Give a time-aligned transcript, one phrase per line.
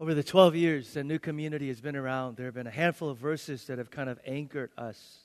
[0.00, 3.08] Over the 12 years that New Community has been around, there have been a handful
[3.08, 5.18] of verses that have kind of anchored us,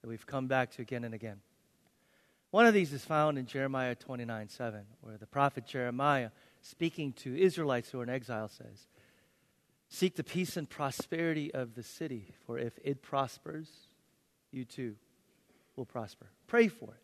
[0.00, 1.40] that we've come back to again and again.
[2.52, 6.30] One of these is found in Jeremiah 29 7, where the prophet Jeremiah,
[6.62, 8.86] speaking to Israelites who are in exile, says,
[9.88, 13.68] Seek the peace and prosperity of the city, for if it prospers,
[14.52, 14.94] you too
[15.74, 16.26] will prosper.
[16.46, 17.02] Pray for it.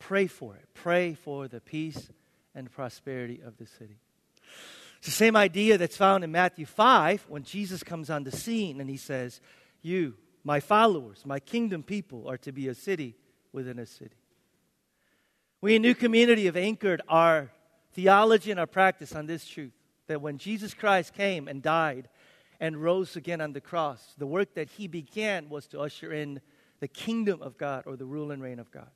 [0.00, 0.66] Pray for it.
[0.74, 2.10] Pray for the peace
[2.52, 4.00] and prosperity of the city.
[5.02, 8.80] It's the same idea that's found in Matthew 5 when Jesus comes on the scene
[8.80, 9.40] and he says,
[9.82, 13.16] You, my followers, my kingdom people, are to be a city
[13.52, 14.14] within a city.
[15.60, 17.50] We in New Community have anchored our
[17.94, 19.72] theology and our practice on this truth
[20.06, 22.08] that when Jesus Christ came and died
[22.60, 26.40] and rose again on the cross, the work that he began was to usher in
[26.78, 28.90] the kingdom of God or the rule and reign of God.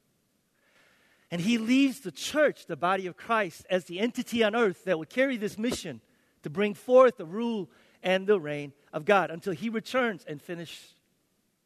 [1.30, 4.98] And he leaves the church, the body of Christ, as the entity on earth that
[4.98, 6.01] would carry this mission
[6.43, 7.69] to bring forth the rule
[8.02, 10.95] and the reign of God until he returns and finish,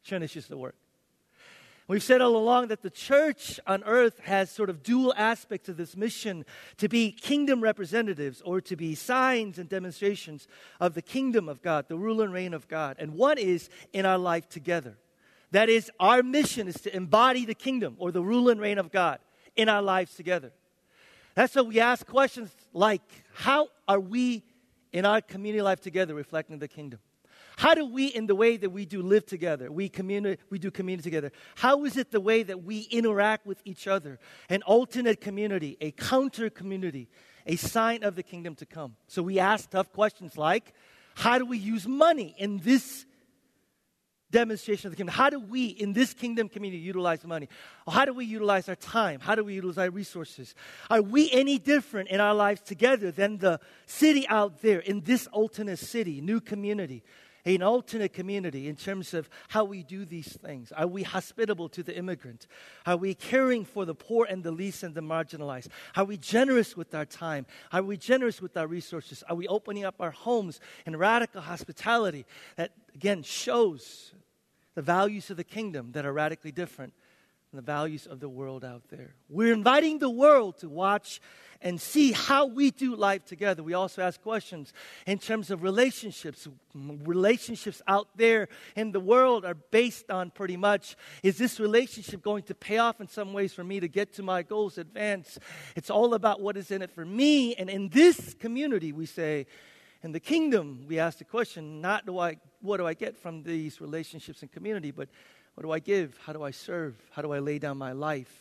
[0.01, 0.75] finishes the work.
[1.87, 5.77] We've said all along that the church on earth has sort of dual aspects of
[5.77, 6.45] this mission
[6.77, 10.47] to be kingdom representatives or to be signs and demonstrations
[10.79, 12.95] of the kingdom of God, the rule and reign of God.
[12.97, 14.97] And one is in our life together.
[15.51, 18.89] That is, our mission is to embody the kingdom or the rule and reign of
[18.89, 19.19] God
[19.55, 20.51] in our lives together.
[21.35, 23.01] That's why we ask questions like
[23.33, 24.43] how are we
[24.91, 26.99] in our community life together reflecting the kingdom?
[27.57, 30.71] How do we, in the way that we do live together, we, communi- we do
[30.71, 34.19] community together, how is it the way that we interact with each other?
[34.49, 37.09] An alternate community, a counter community,
[37.45, 38.95] a sign of the kingdom to come.
[39.07, 40.73] So we ask tough questions like
[41.15, 43.05] how do we use money in this
[44.31, 45.13] demonstration of the kingdom.
[45.13, 47.49] How do we, in this kingdom community, utilize money?
[47.87, 49.19] How do we utilize our time?
[49.19, 50.55] How do we utilize our resources?
[50.89, 55.27] Are we any different in our lives together than the city out there in this
[55.27, 57.03] alternate city, new community?
[57.43, 60.71] An alternate community in terms of how we do these things.
[60.73, 62.45] Are we hospitable to the immigrant?
[62.85, 65.69] Are we caring for the poor and the least and the marginalized?
[65.95, 67.47] Are we generous with our time?
[67.71, 69.23] Are we generous with our resources?
[69.27, 72.27] Are we opening up our homes in radical hospitality
[72.57, 74.13] that, again, shows
[74.75, 76.93] the values of the kingdom that are radically different
[77.49, 79.13] from the values of the world out there.
[79.27, 81.19] We're inviting the world to watch
[81.61, 83.61] and see how we do life together.
[83.61, 84.73] We also ask questions
[85.05, 86.47] in terms of relationships.
[86.73, 92.43] Relationships out there in the world are based on pretty much is this relationship going
[92.43, 95.37] to pay off in some ways for me to get to my goals, advance?
[95.75, 97.53] It's all about what is in it for me.
[97.55, 99.45] And in this community, we say,
[100.03, 103.43] in the kingdom, we ask the question not do I, what do I get from
[103.43, 105.09] these relationships and community, but
[105.53, 106.17] what do I give?
[106.25, 106.95] How do I serve?
[107.11, 108.33] How do I lay down my life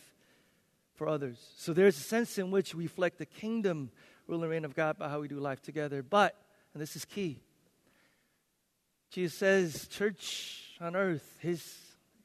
[0.95, 1.39] for others?
[1.57, 3.91] So there's a sense in which we reflect the kingdom,
[4.27, 6.03] rule and reign of God by how we do life together.
[6.03, 6.37] But,
[6.73, 7.41] and this is key,
[9.11, 11.77] Jesus says, church on earth, his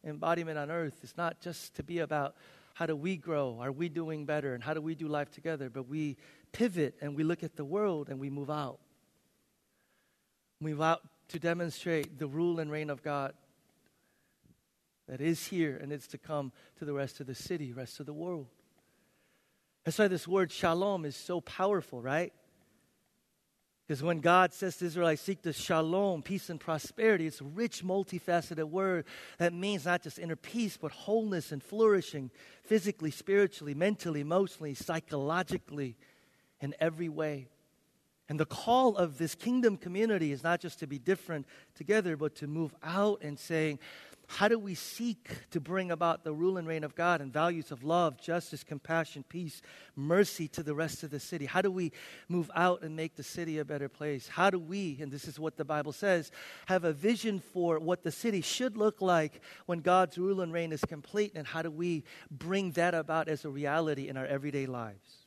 [0.04, 2.36] embodiment on earth is not just to be about
[2.76, 3.58] how do we grow?
[3.60, 4.54] Are we doing better?
[4.54, 5.70] And how do we do life together?
[5.70, 6.18] But we
[6.52, 8.80] pivot and we look at the world and we move out.
[10.66, 13.34] Move out to demonstrate the rule and reign of God
[15.08, 18.08] that is here and it's to come to the rest of the city, rest of
[18.08, 18.48] the world.
[19.84, 22.34] That's why this word shalom is so powerful, right?
[23.88, 27.44] Because when God says to Israel, I seek the shalom, peace and prosperity, it's a
[27.44, 29.06] rich, multifaceted word
[29.38, 32.32] that means not just inner peace, but wholeness and flourishing
[32.64, 35.96] physically, spiritually, mentally, emotionally, psychologically,
[36.60, 37.50] in every way.
[38.28, 42.36] And the call of this kingdom community is not just to be different together, but
[42.36, 43.80] to move out and saying,
[44.28, 47.72] how do we seek to bring about the rule and reign of God and values
[47.72, 49.62] of love, justice, compassion, peace,
[49.96, 51.46] mercy to the rest of the city?
[51.46, 51.92] How do we
[52.28, 54.28] move out and make the city a better place?
[54.28, 56.32] How do we, and this is what the Bible says,
[56.66, 60.72] have a vision for what the city should look like when God's rule and reign
[60.72, 61.34] is complete?
[61.36, 65.25] And how do we bring that about as a reality in our everyday lives?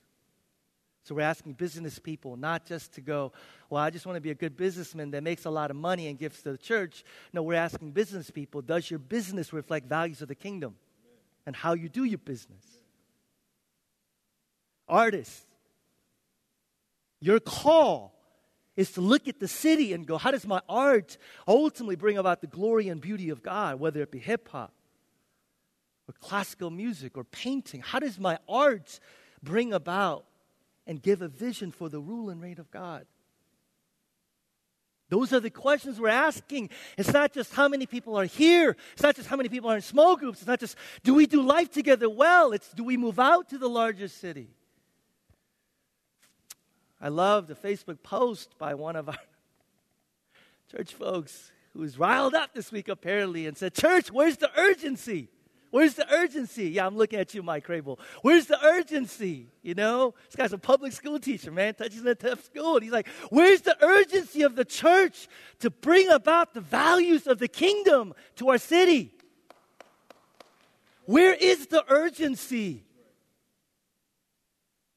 [1.08, 3.32] So we're asking business people not just to go,
[3.70, 6.06] well, I just want to be a good businessman that makes a lot of money
[6.09, 7.03] and gives to the church.
[7.33, 10.74] No, we're asking business people, does your business reflect values of the kingdom
[11.47, 12.62] and how you do your business?
[14.86, 15.47] Artists,
[17.22, 18.12] your call
[18.77, 21.16] is to look at the city and go, how does my art
[21.47, 24.74] ultimately bring about the glory and beauty of God, whether it be hip hop
[26.06, 27.80] or classical music or painting?
[27.80, 29.00] How does my art
[29.42, 30.27] bring about
[30.88, 33.06] and give a vision for the rule and reign of God?
[35.10, 36.70] Those are the questions we're asking.
[36.98, 38.76] It's not just how many people are here.
[38.92, 40.40] It's not just how many people are in small groups.
[40.40, 42.52] It's not just do we do life together well.
[42.52, 44.50] It's do we move out to the larger city.
[47.00, 49.18] I loved a Facebook post by one of our
[50.76, 55.28] church folks who was riled up this week apparently and said, Church, where's the urgency?
[55.70, 56.70] Where's the urgency?
[56.70, 57.98] Yeah, I'm looking at you, Mike Crable.
[58.22, 59.48] Where's the urgency?
[59.62, 62.76] You know, this guy's a public school teacher, man, touches in a tough school.
[62.76, 65.28] And he's like, Where's the urgency of the church
[65.60, 69.12] to bring about the values of the kingdom to our city?
[71.04, 72.84] Where is the urgency?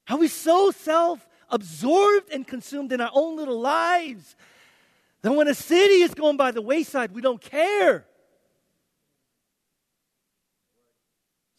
[0.09, 4.35] Are we so self absorbed and consumed in our own little lives
[5.21, 8.05] that when a city is going by the wayside, we don't care?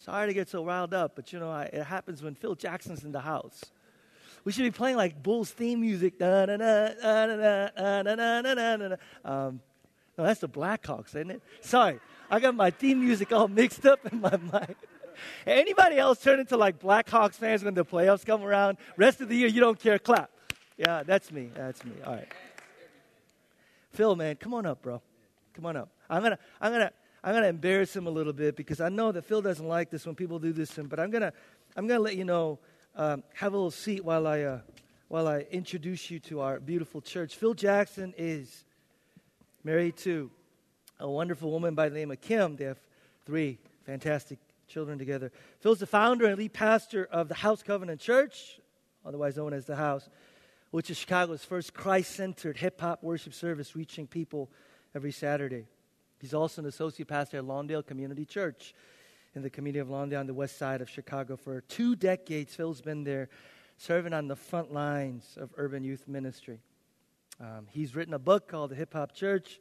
[0.04, 3.04] Sorry to get so riled up, but you know, I, it happens when Phil Jackson's
[3.04, 3.66] in the house.
[4.44, 6.20] We should be playing like Bulls theme music.
[6.20, 6.48] Um,
[10.18, 11.40] no, that's the Blackhawks, isn't it?
[11.60, 14.74] Sorry, I got my theme music all mixed up in my mind.
[15.46, 18.78] Anybody else turn into like Blackhawks fans when the playoffs come around?
[18.96, 20.00] Rest of the year, you don't care.
[20.00, 20.30] Clap.
[20.76, 21.50] Yeah, that's me.
[21.54, 21.92] That's me.
[22.04, 22.26] All right.
[23.92, 25.00] Phil, man, come on up, bro.
[25.54, 25.90] Come on up.
[26.10, 26.90] I'm gonna, I'm gonna,
[27.24, 29.90] I'm going to embarrass him a little bit because I know that Phil doesn't like
[29.90, 30.88] this when people do this to him.
[30.88, 31.32] But I'm going to,
[31.76, 32.58] I'm going to let you know.
[32.94, 34.58] Um, have a little seat while I, uh,
[35.08, 37.36] while I introduce you to our beautiful church.
[37.36, 38.64] Phil Jackson is
[39.64, 40.30] married to
[41.00, 42.56] a wonderful woman by the name of Kim.
[42.56, 42.80] They have
[43.24, 45.32] three fantastic children together.
[45.60, 48.60] Phil's the founder and lead pastor of the House Covenant Church,
[49.06, 50.08] otherwise known as the House,
[50.70, 54.50] which is Chicago's first Christ centered hip hop worship service reaching people
[54.94, 55.66] every Saturday.
[56.22, 58.74] He's also an associate pastor at Lawndale Community Church
[59.34, 61.36] in the community of Lawndale on the west side of Chicago.
[61.36, 63.28] For two decades, Phil's been there
[63.76, 66.60] serving on the front lines of urban youth ministry.
[67.40, 69.58] Um, he's written a book called The Hip Hop Church,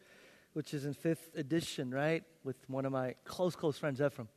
[0.53, 4.27] which is in fifth edition, right, with one of my close, close friends, Efrem.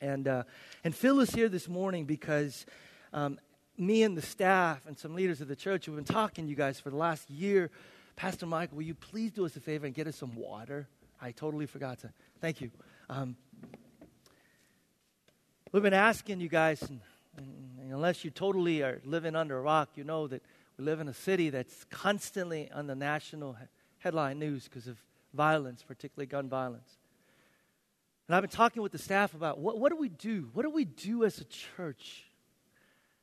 [0.00, 0.44] And, uh,
[0.84, 2.66] and Phil is here this morning because
[3.12, 3.40] um,
[3.76, 6.56] me and the staff and some leaders of the church have been talking to you
[6.56, 7.72] guys for the last year.
[8.14, 10.86] Pastor Michael, will you please do us a favor and get us some water?
[11.20, 12.12] I totally forgot to.
[12.40, 12.70] Thank you.
[13.10, 13.36] Um,
[15.72, 17.00] we've been asking you guys, and,
[17.36, 20.42] and unless you totally are living under a rock, you know that
[20.76, 23.56] we live in a city that's constantly on the national
[23.98, 24.96] headline news because of
[25.34, 26.98] violence, particularly gun violence.
[28.28, 30.50] And I've been talking with the staff about what, what do we do?
[30.52, 32.24] What do we do as a church?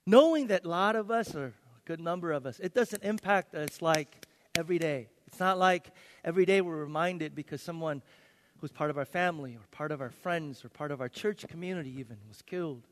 [0.06, 1.54] Knowing that a lot of us, or a
[1.86, 4.26] good number of us, it doesn't impact us like
[4.58, 5.08] every day.
[5.36, 5.92] It's not like
[6.24, 8.02] every day we're reminded because someone
[8.62, 11.46] who's part of our family or part of our friends or part of our church
[11.50, 12.84] community even was killed.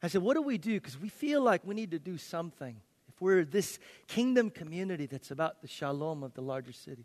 [0.00, 0.74] I said, what do we do?
[0.74, 2.76] Because we feel like we need to do something
[3.08, 7.04] if we're this kingdom community that's about the shalom of the larger city.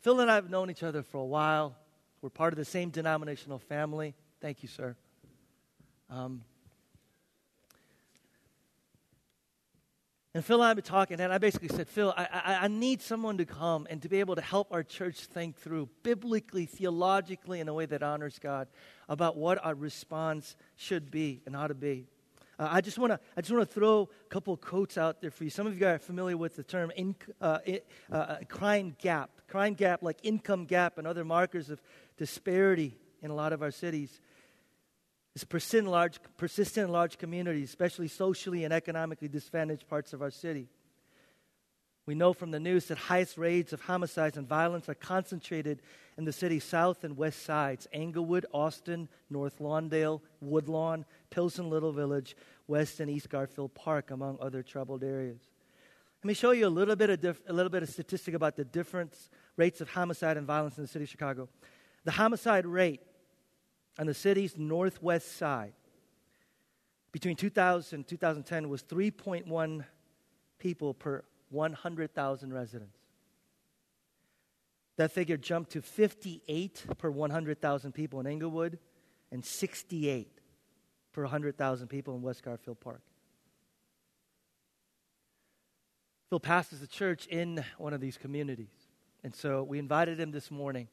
[0.00, 1.74] Phil and I have known each other for a while.
[2.20, 4.14] We're part of the same denominational family.
[4.42, 4.94] Thank you, sir.
[6.10, 6.42] Um,
[10.38, 13.02] And Phil and I been talking, and I basically said, Phil, I, I, I, need
[13.02, 17.58] someone to come and to be able to help our church think through, biblically, theologically,
[17.58, 18.68] in a way that honors God,
[19.08, 22.06] about what our response should be and ought to be.
[22.56, 25.32] Uh, I just want to I just want to throw a couple quotes out there
[25.32, 25.50] for you.
[25.50, 27.58] Some of you are familiar with the term in, uh,
[28.12, 31.82] uh, uh, crime gap, crime gap like income gap and other markers of
[32.16, 34.20] disparity in a lot of our cities
[35.38, 40.20] is persistent in large, persistent in large communities, especially socially and economically disadvantaged parts of
[40.20, 40.66] our city.
[42.06, 45.80] We know from the news that highest rates of homicides and violence are concentrated
[46.16, 52.34] in the city's south and west sides Englewood, Austin, North Lawndale, Woodlawn, Pilsen Little Village,
[52.66, 55.38] West and East Garfield Park, among other troubled areas.
[56.24, 58.64] Let me show you a little bit of, a little bit of statistic about the
[58.64, 61.48] difference rates of homicide and violence in the city of Chicago.
[62.04, 63.02] The homicide rate
[63.98, 65.72] on the city's northwest side
[67.12, 69.84] between 2000 and 2010 was 3.1
[70.58, 72.98] people per 100,000 residents.
[74.96, 78.78] That figure jumped to 58 per 100,000 people in Englewood
[79.30, 80.28] and 68
[81.12, 83.00] per 100,000 people in West Garfield Park.
[86.28, 88.68] Phil pastors the church in one of these communities.
[89.24, 90.88] And so we invited him this morning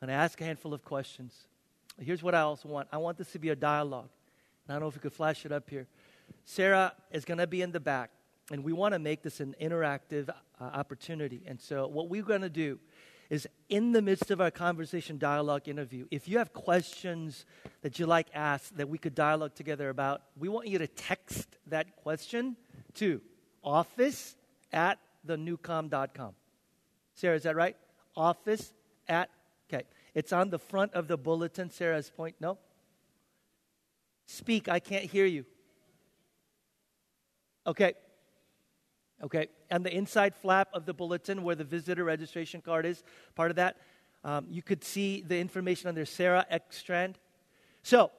[0.00, 1.46] and I asked a handful of questions.
[2.00, 4.08] Here's what I also want I want this to be a dialogue.
[4.66, 5.86] And I don't know if we could flash it up here.
[6.44, 8.10] Sarah is going to be in the back,
[8.50, 11.42] and we want to make this an interactive uh, opportunity.
[11.46, 12.78] And so, what we're going to do
[13.30, 17.44] is in the midst of our conversation dialogue interview, if you have questions
[17.82, 21.56] that you like asked that we could dialogue together about, we want you to text
[21.66, 22.56] that question
[22.94, 23.20] to
[23.62, 24.36] office
[24.72, 26.32] at thenewcom.com.
[27.14, 27.76] Sarah, is that right?
[28.16, 28.72] Office
[29.08, 29.28] at,
[29.68, 29.84] okay.
[30.18, 31.70] It's on the front of the bulletin.
[31.70, 32.34] Sarah's point.
[32.40, 32.58] No?
[34.26, 34.68] Speak.
[34.68, 35.44] I can't hear you.
[37.64, 37.92] Okay.
[39.20, 43.02] Okay, and the inside flap of the bulletin where the visitor registration card is,
[43.34, 43.76] part of that,
[44.22, 47.14] um, you could see the information on there, Sarah Ekstrand.
[47.82, 48.12] So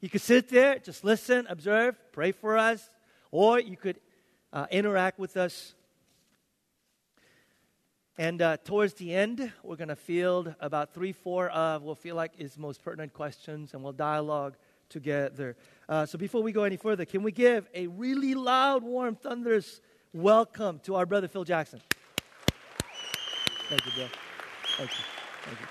[0.00, 2.88] you could sit there, just listen, observe, pray for us,
[3.32, 3.98] or you could
[4.52, 5.74] uh, interact with us.
[8.16, 11.94] And uh, towards the end, we're going to field about three, four of what we'll
[11.96, 14.54] feel like is most pertinent questions, and we'll dialogue
[14.88, 15.56] together.
[15.88, 19.80] Uh, so before we go any further, can we give a really loud, warm, thunderous
[20.12, 21.80] welcome to our brother Phil Jackson?
[23.68, 24.08] Thank you, Bill.
[24.76, 25.04] Thank you.
[25.42, 25.66] Thank you.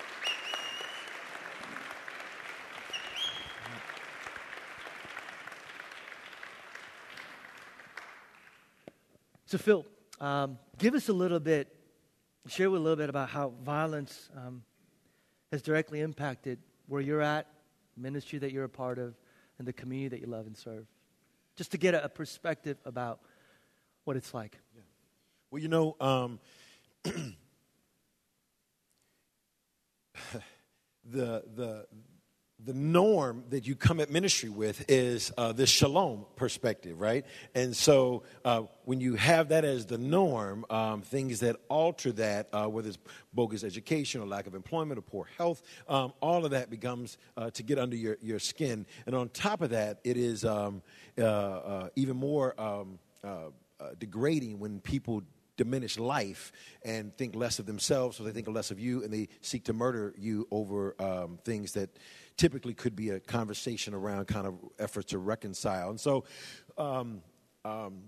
[9.46, 9.86] So, Phil,
[10.20, 11.73] um, give us a little bit,
[12.46, 14.62] share a little bit about how violence um,
[15.50, 17.46] has directly impacted where you're at,
[17.96, 19.14] ministry that you're a part of,
[19.58, 20.86] and the community that you love and serve.
[21.56, 23.20] Just to get a, a perspective about
[24.04, 24.58] what it's like.
[24.74, 24.82] Yeah.
[25.50, 26.40] Well, you know, um,
[27.04, 27.34] the,
[31.04, 31.86] the,
[32.64, 37.26] the norm that you come at ministry with is uh, this shalom perspective, right?
[37.54, 42.48] And so uh, when you have that as the norm, um, things that alter that,
[42.52, 42.98] uh, whether it's
[43.34, 47.50] bogus education or lack of employment or poor health, um, all of that becomes uh,
[47.50, 48.86] to get under your, your skin.
[49.06, 50.82] And on top of that, it is um,
[51.18, 52.98] uh, uh, even more um,
[53.98, 55.22] degrading when people
[55.56, 56.52] diminish life
[56.84, 59.72] and think less of themselves, so they think less of you, and they seek to
[59.72, 61.90] murder you over um, things that
[62.36, 65.90] typically could be a conversation around kind of efforts to reconcile.
[65.90, 66.24] And so
[66.76, 67.22] um,
[67.64, 68.04] um,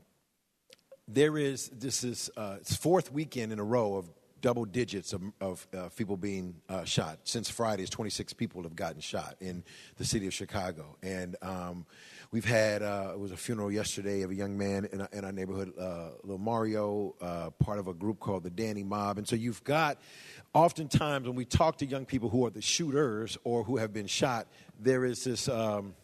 [1.08, 5.22] there is, this is uh, it's fourth weekend in a row of double digits of,
[5.40, 7.18] of uh, people being uh, shot.
[7.24, 9.64] Since Friday, 26 people have gotten shot in
[9.96, 10.96] the city of Chicago.
[11.02, 11.86] And um,
[12.30, 15.32] we've had, uh, it was a funeral yesterday of a young man in, in our
[15.32, 19.18] neighborhood, uh, little Mario, uh, part of a group called the Danny Mob.
[19.18, 19.98] And so you've got
[20.56, 24.06] oftentimes when we talk to young people who are the shooters or who have been
[24.06, 24.46] shot,
[24.80, 25.94] there is this um,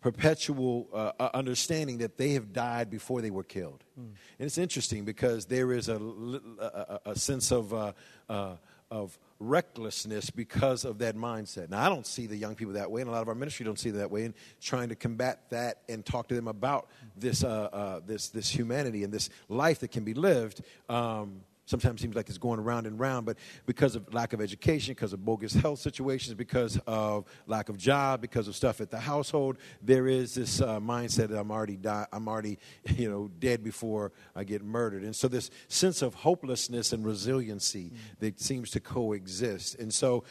[0.00, 3.82] perpetual uh, uh, understanding that they have died before they were killed.
[3.98, 4.04] Mm.
[4.38, 7.92] And it's interesting because there is a, a, a sense of, uh,
[8.28, 8.54] uh,
[8.92, 11.68] of recklessness because of that mindset.
[11.70, 13.64] Now, I don't see the young people that way, and a lot of our ministry
[13.66, 17.42] don't see that way, and trying to combat that and talk to them about this,
[17.42, 20.62] uh, uh, this, this humanity and this life that can be lived.
[20.88, 24.94] Um, sometimes seems like it's going around and round, but because of lack of education,
[24.94, 28.98] because of bogus health situations, because of lack of job, because of stuff at the
[28.98, 32.58] household, there is this uh, mindset that I'm already die- I'm already
[32.96, 37.86] you know dead before I get murdered, and so this sense of hopelessness and resiliency
[37.86, 37.96] mm-hmm.
[38.20, 40.24] that seems to coexist, and so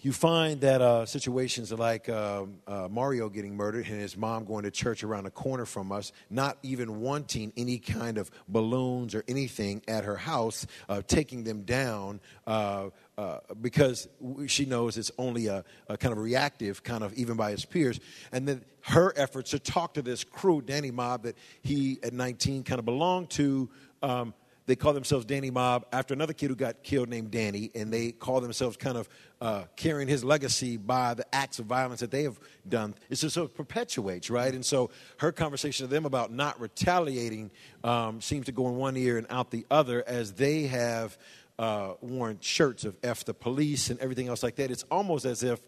[0.00, 4.62] you find that uh, situations like uh, uh, Mario getting murdered and his mom going
[4.62, 9.24] to church around the corner from us, not even wanting any kind of balloons or
[9.26, 14.08] anything at her house, uh, taking them down uh, uh, because
[14.46, 17.98] she knows it's only a, a, kind of reactive, kind of even by his peers.
[18.30, 22.62] And then her efforts to talk to this crew, Danny Mob, that he at 19
[22.62, 23.68] kind of belonged to.
[24.00, 24.32] Um,
[24.68, 28.12] they call themselves Danny Mob after another kid who got killed named Danny, and they
[28.12, 29.08] call themselves kind of
[29.40, 32.94] uh, carrying his legacy by the acts of violence that they have done.
[33.08, 34.52] It's just perpetuates, right?
[34.52, 37.50] And so her conversation to them about not retaliating
[37.82, 41.16] um, seems to go in one ear and out the other as they have
[41.58, 44.70] uh, worn shirts of F the police and everything else like that.
[44.70, 45.60] It's almost as if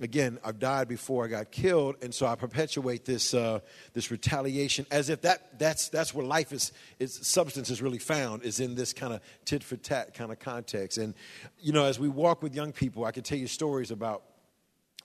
[0.00, 3.60] again, I've died before I got killed, and so I perpetuate this uh,
[3.92, 8.42] this retaliation as if that that's that's where life is its substance is really found
[8.42, 10.98] is in this kind of tit for tat kind of context.
[10.98, 11.14] And
[11.60, 14.22] you know, as we walk with young people, I can tell you stories about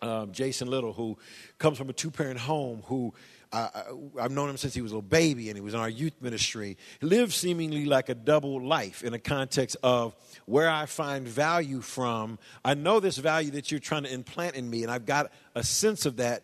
[0.01, 1.17] um, Jason Little, who
[1.57, 3.13] comes from a two parent home, who
[3.51, 3.83] I,
[4.19, 6.13] have known him since he was a little baby and he was in our youth
[6.21, 6.77] ministry.
[6.99, 10.15] He lived seemingly like a double life in a context of
[10.45, 12.37] where I find value from.
[12.63, 15.63] I know this value that you're trying to implant in me, and I've got a
[15.63, 16.43] sense of that,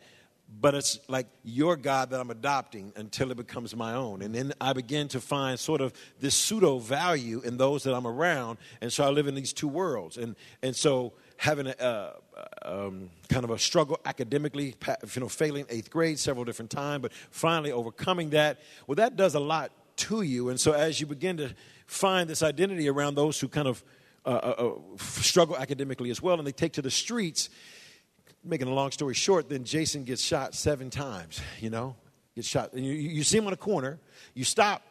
[0.60, 4.24] but it's like your God that I'm adopting until it becomes my own.
[4.24, 8.08] And then I begin to find sort of this pseudo value in those that I'm
[8.08, 10.18] around, and so I live in these two worlds.
[10.18, 12.14] And, and so having a, uh,
[12.64, 14.76] um, kind of a struggle academically,
[15.14, 18.60] you know, failing eighth grade several different times, but finally overcoming that.
[18.88, 20.50] Well, that does a lot to you.
[20.50, 21.54] And so as you begin to
[21.88, 23.84] find this identity around those who kind of
[24.26, 27.50] uh, uh, uh struggle academically as well, and they take to the streets,
[28.44, 31.96] making a long story short, then Jason gets shot seven times, you know,
[32.36, 32.74] gets shot.
[32.74, 34.00] And you, you see him on a corner,
[34.34, 34.84] you stop,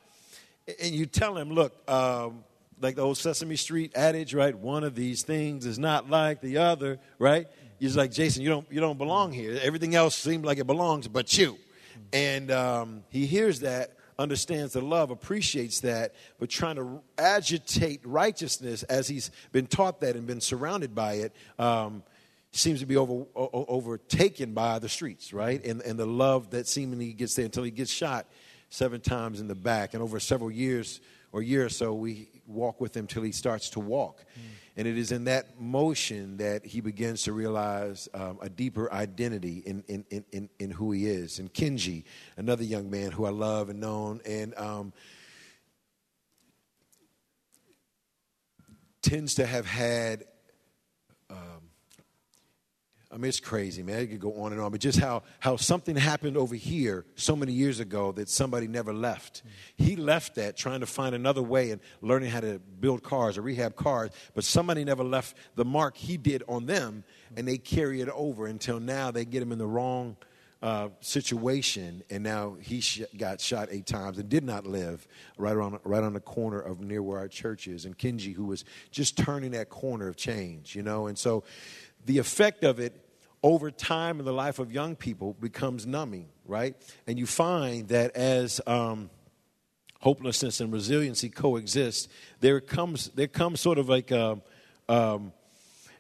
[0.81, 2.45] and you tell him, look, um,
[2.85, 4.57] like the old Sesame Street adage, right?
[4.57, 7.49] One of these things is not like the other, right?
[7.81, 9.59] He's like, Jason, you don't, you don't belong here.
[9.63, 11.57] Everything else seems like it belongs but you.
[12.13, 18.83] And um, he hears that understands the love appreciates that, but trying to agitate righteousness
[18.85, 21.33] as he's been taught that and been surrounded by it.
[21.59, 22.03] Um,
[22.53, 25.65] seems to be over, overtaken by the streets, right?
[25.65, 28.27] And, and the love that seemingly gets there until he gets shot
[28.69, 29.95] seven times in the back.
[29.95, 31.01] And over several years
[31.35, 34.21] or year or so, we walk with him till he starts to walk.
[34.21, 34.43] Mm.
[34.77, 39.61] And it is in that motion that he begins to realize um, a deeper identity
[39.67, 41.41] in, in, in, in, who he is.
[41.41, 42.05] And Kenji,
[42.37, 44.93] another young man who I love and known, and um,
[49.03, 50.27] tends to have had
[53.15, 54.01] I mean, it's crazy, man.
[54.01, 54.73] It could go on and on.
[54.73, 58.93] But just how, how something happened over here so many years ago that somebody never
[58.93, 59.45] left.
[59.77, 63.43] He left that trying to find another way and learning how to build cars or
[63.43, 64.11] rehab cars.
[64.35, 67.05] But somebody never left the mark he did on them,
[67.37, 70.17] and they carry it over until now they get him in the wrong
[70.61, 72.03] uh, situation.
[72.11, 75.07] And now he sh- got shot eight times and did not live
[75.39, 77.85] right, around, right on the corner of near where our church is.
[77.85, 81.07] And Kenji, who was just turning that corner of change, you know.
[81.07, 81.45] And so
[82.07, 83.04] the effect of it
[83.45, 86.75] over time in the life of young people becomes numbing, right?
[87.07, 89.11] And you find that as um,
[90.01, 92.11] hopelessness and resiliency coexist,
[92.41, 94.41] there comes there comes sort of like a,
[94.89, 95.35] um,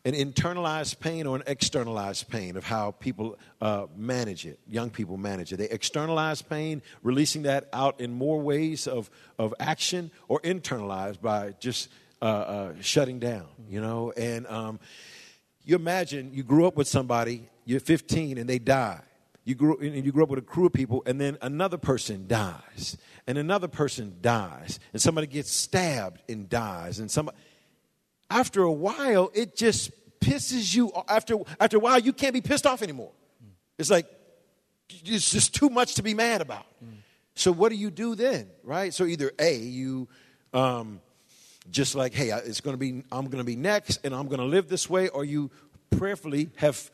[0.07, 4.59] an internalized pain or an externalized pain of how people uh, manage it.
[4.67, 5.59] Young people manage it.
[5.59, 11.55] They externalize pain, releasing that out in more ways of of action, or internalize by
[11.61, 11.91] just
[12.23, 13.49] uh, uh, shutting down.
[13.69, 14.81] You know, and um,
[15.65, 19.01] you imagine you grew up with somebody, you're 15, and they die.
[19.45, 22.27] You grew, and you grew up with a crew of people, and then another person
[22.27, 27.37] dies, and another person dies, and somebody gets stabbed and dies, and somebody.
[28.31, 29.91] After a while, it just
[30.21, 30.93] pisses you.
[31.09, 33.13] After after a while, you can't be pissed off anymore.
[33.79, 34.07] It's like
[34.89, 36.67] it's just too much to be mad about.
[36.83, 36.97] Mm.
[37.35, 38.95] So what do you do then, right?
[38.95, 40.09] So either a you
[40.55, 41.01] um,
[41.71, 44.41] just like, hey, it's going to be, I'm going to be next and I'm going
[44.41, 45.51] to live this way, or you
[45.91, 46.91] prayerfully have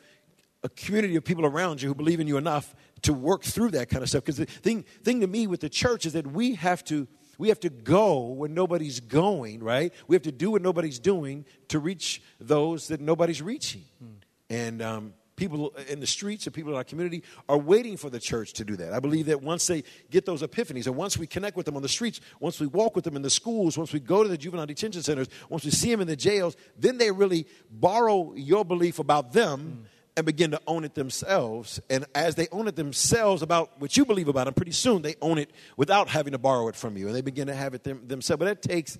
[0.63, 3.89] a community of people around you who believe in you enough to work through that
[3.89, 4.23] kind of stuff.
[4.23, 7.49] Because the thing, thing to me with the church is that we have to we
[7.49, 9.95] have to go where nobody's going, right?
[10.07, 13.85] We have to do what nobody's doing to reach those that nobody's reaching.
[13.99, 14.11] Hmm.
[14.51, 18.21] And um, people in the streets and people in our community are waiting for the
[18.21, 18.93] church to do that.
[18.93, 21.83] I believe that once they get those epiphanies, and once we connect with them on
[21.83, 24.39] the streets, once we walk with them in the schools, once we go to the
[24.39, 28.65] juvenile detention centers, once we see them in the jails, then they really borrow your
[28.65, 29.85] belief about them.
[29.85, 29.87] Mm.
[30.17, 31.81] And begin to own it themselves.
[31.89, 35.15] And as they own it themselves about what you believe about them, pretty soon they
[35.23, 37.07] own it without having to borrow it from you.
[37.07, 38.41] And they begin to have it them, themselves.
[38.41, 38.99] But that takes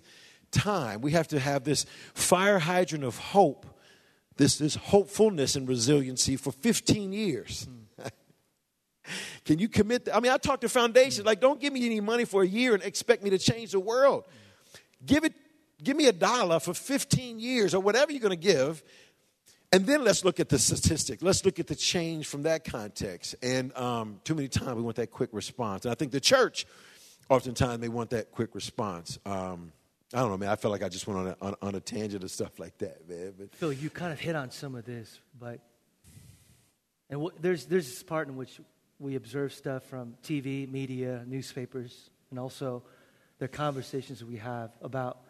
[0.51, 1.01] time.
[1.03, 3.67] We have to have this fire hydrant of hope
[4.37, 7.69] this, this hopefulness and resiliency for 15 years.
[9.45, 10.09] Can you commit?
[10.13, 12.75] I mean, I talk to foundations like, don't give me any money for a year
[12.75, 14.25] and expect me to change the world.
[15.05, 15.35] Give it,
[15.83, 18.83] give me a dollar for 15 years or whatever you're going to give,
[19.73, 21.23] and then let's look at the statistic.
[21.23, 23.37] Let's look at the change from that context.
[23.41, 25.85] And um, too many times we want that quick response.
[25.85, 26.67] And I think the church,
[27.29, 29.19] oftentimes, they want that quick response.
[29.25, 29.73] Um,
[30.13, 30.49] I don't know, man.
[30.49, 32.77] I felt like I just went on a, on, on a tangent of stuff like
[32.79, 33.33] that, man.
[33.39, 35.61] But Phil, you kind of hit on some of this, but
[37.09, 38.61] and w- there's there's this part in which
[38.99, 42.83] we observe stuff from TV, media, newspapers, and also
[43.39, 45.23] the conversations we have about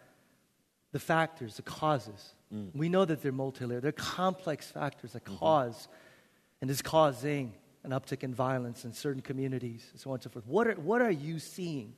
[0.93, 2.35] the factors, the causes.
[2.53, 2.75] Mm.
[2.75, 3.83] We know that they're multi-layered.
[3.83, 5.37] They're complex factors that mm-hmm.
[5.37, 5.89] cause
[6.61, 10.31] and is causing an uptick in violence in certain communities and so on and so
[10.31, 10.47] forth.
[10.47, 11.95] What are, what are you seeing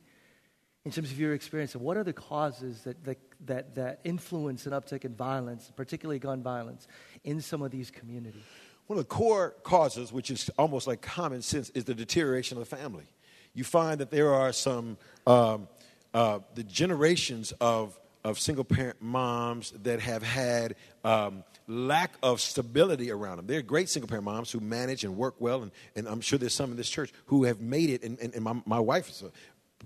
[0.85, 4.73] in terms of your experience, what are the causes that, that, that, that influence an
[4.73, 6.87] uptick in violence, particularly gun violence,
[7.23, 8.41] in some of these communities?
[8.87, 12.69] One of the core causes, which is almost like common sense, is the deterioration of
[12.69, 13.05] the family.
[13.53, 15.69] You find that there are some, um,
[16.13, 23.09] uh, the generations of, of single parent moms that have had um, lack of stability
[23.09, 23.47] around them.
[23.47, 26.37] There are great single parent moms who manage and work well, and, and I'm sure
[26.37, 28.03] there's some in this church who have made it.
[28.03, 29.31] And, and, and my, my wife is a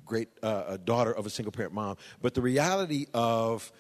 [0.06, 1.98] great uh, daughter of a single parent mom.
[2.22, 3.72] But the reality of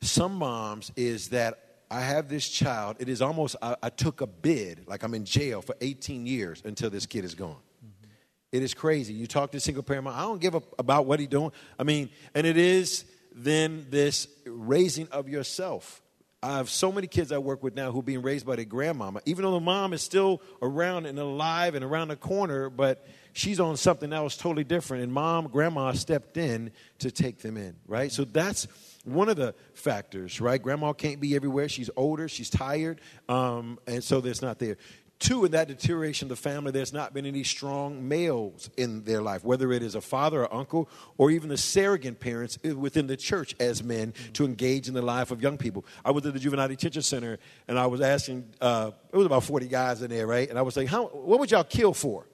[0.00, 1.58] some moms is that
[1.90, 2.96] I have this child.
[3.00, 6.62] It is almost, I, I, took a bid, like I'm in jail for 18 years
[6.64, 7.50] until this kid is gone.
[7.50, 8.10] Mm-hmm.
[8.52, 9.12] It is crazy.
[9.12, 11.52] You talk to single parent mom, I don't give a about what he's doing.
[11.78, 13.04] I mean, and it is
[13.34, 16.02] then this raising of yourself.
[16.42, 18.64] I have so many kids I work with now who are being raised by their
[18.64, 23.06] grandmama, even though the mom is still around and alive and around the corner, but
[23.32, 25.02] she's on something that was totally different.
[25.02, 28.10] And mom, grandma stepped in to take them in, right?
[28.12, 28.66] So that's
[29.04, 30.62] one of the factors, right?
[30.62, 31.68] Grandma can't be everywhere.
[31.68, 34.76] She's older, she's tired, um, and so that's not there.
[35.18, 39.22] Two, in that deterioration of the family, there's not been any strong males in their
[39.22, 43.16] life, whether it is a father or uncle or even the surrogate parents within the
[43.16, 45.86] church as men to engage in the life of young people.
[46.04, 49.44] I was at the Juvenile Detention Center and I was asking, uh, it was about
[49.44, 50.50] 40 guys in there, right?
[50.50, 52.26] And I was like, How, what would y'all kill for?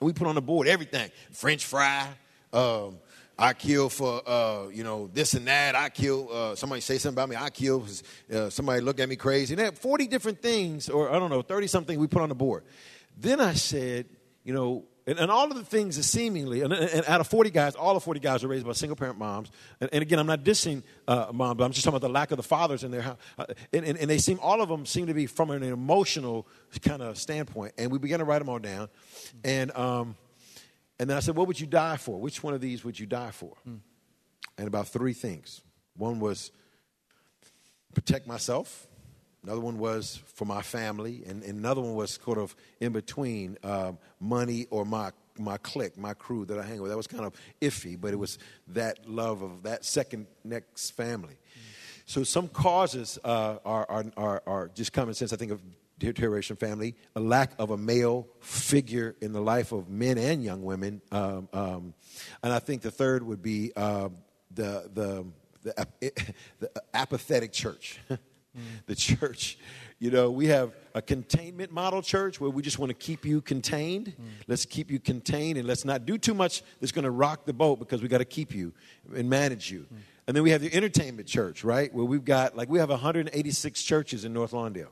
[0.00, 2.06] We put on the board everything French fry,
[2.52, 2.98] um,
[3.38, 5.74] I kill for uh, you know this and that.
[5.74, 7.36] I kill uh, somebody say something about me.
[7.36, 7.84] I kill
[8.32, 9.54] uh, somebody look at me crazy.
[9.54, 12.34] And had forty different things, or I don't know, thirty something we put on the
[12.34, 12.64] board.
[13.18, 14.06] Then I said,
[14.46, 17.50] you know, and, and all of the things that seemingly, and, and, out of forty
[17.50, 19.50] guys, all the forty guys are raised by single parent moms.
[19.80, 22.30] And, and again, I'm not dissing uh, mom, but I'm just talking about the lack
[22.30, 23.18] of the fathers in their house.
[23.36, 26.46] Uh, and, and they seem, all of them seem to be from an emotional
[26.80, 27.74] kind of standpoint.
[27.76, 28.88] And we began to write them all down,
[29.44, 29.76] and.
[29.76, 30.16] Um,
[30.98, 32.18] and then I said, What would you die for?
[32.18, 33.52] Which one of these would you die for?
[33.64, 33.76] Hmm.
[34.56, 35.60] And about three things.
[35.94, 36.50] One was
[37.94, 38.86] protect myself,
[39.46, 43.56] another one was for my family, and, and another one was sort of in between
[43.62, 46.90] um, money or my my clique, my crew that I hang with.
[46.90, 51.34] That was kind of iffy, but it was that love of that second next family.
[51.34, 51.76] Mm.
[52.06, 55.32] So some causes uh, are, are, are, are, just common sense.
[55.32, 55.60] I think of
[55.98, 60.62] deterioration family, a lack of a male figure in the life of men and young
[60.62, 61.94] women, um, um,
[62.42, 64.08] and I think the third would be uh,
[64.54, 65.26] the, the,
[65.62, 65.86] the,
[66.60, 67.98] the, apathetic church.
[68.56, 68.86] mm.
[68.86, 69.58] The church,
[69.98, 73.40] you know, we have a containment model church where we just want to keep you
[73.40, 74.08] contained.
[74.08, 74.24] Mm.
[74.46, 77.52] Let's keep you contained and let's not do too much that's going to rock the
[77.52, 78.72] boat because we got to keep you
[79.14, 79.80] and manage you.
[79.80, 79.96] Mm.
[80.26, 81.92] And then we have the entertainment church, right?
[81.94, 84.88] Where we've got, like, we have 186 churches in North Lawndale.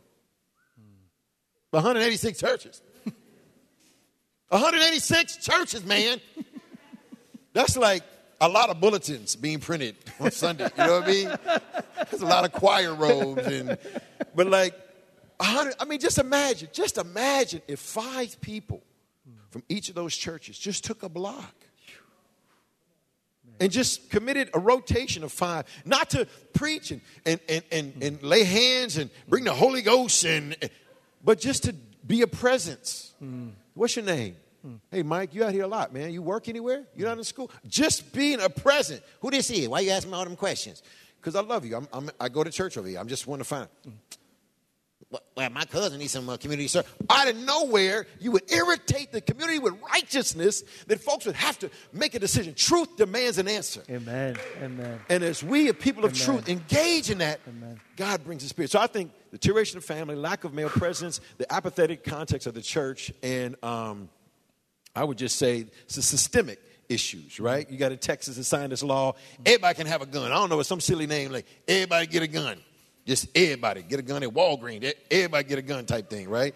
[1.71, 2.83] 186 churches.
[4.49, 6.21] 186 churches, man.
[7.53, 8.03] That's like
[8.41, 10.69] a lot of bulletins being printed on Sunday.
[10.77, 11.39] You know what I mean?
[12.11, 13.79] There's a lot of choir robes and
[14.35, 14.75] but like
[15.41, 18.83] I mean just imagine, just imagine if five people
[19.51, 21.55] from each of those churches just took a block
[23.61, 28.23] and just committed a rotation of five, not to preach and, and, and, and, and
[28.23, 30.57] lay hands and bring the Holy Ghost and
[31.25, 31.75] but just to
[32.07, 33.15] be a presence.
[33.75, 34.37] What's your name?
[34.67, 34.81] Mm.
[34.91, 36.13] Hey, Mike, you out here a lot, man.
[36.13, 36.85] You work anywhere?
[36.97, 37.51] You're not in school?
[37.67, 39.03] Just being a present.
[39.21, 39.69] Who this is?
[39.69, 40.83] Why you asking me all them questions?
[41.21, 41.77] Because I love you.
[41.77, 42.99] I'm, I'm, i go to church over here.
[42.99, 43.69] I'm just want to find.
[43.87, 43.93] Mm.
[45.37, 46.91] Well, my cousin needs some uh, community service.
[47.09, 51.71] Out of nowhere, you would irritate the community with righteousness that folks would have to
[51.93, 52.55] make a decision.
[52.55, 53.83] Truth demands an answer.
[53.89, 54.37] Amen.
[54.63, 55.01] Amen.
[55.09, 56.25] And as we, a people of Amen.
[56.25, 57.81] truth, engage in that, Amen.
[57.97, 58.71] God brings the Spirit.
[58.71, 62.55] So I think the deterioration of family, lack of male presence, the apathetic context of
[62.55, 64.09] the church, and um,
[64.95, 67.69] I would just say it's a systemic issues, right?
[67.69, 69.15] You got a Texas that signed this law.
[69.45, 70.31] Everybody can have a gun.
[70.31, 72.59] I don't know, it's some silly name like everybody get a gun.
[73.07, 74.93] Just everybody get a gun at Walgreens.
[75.11, 76.55] Everybody get a gun type thing, right?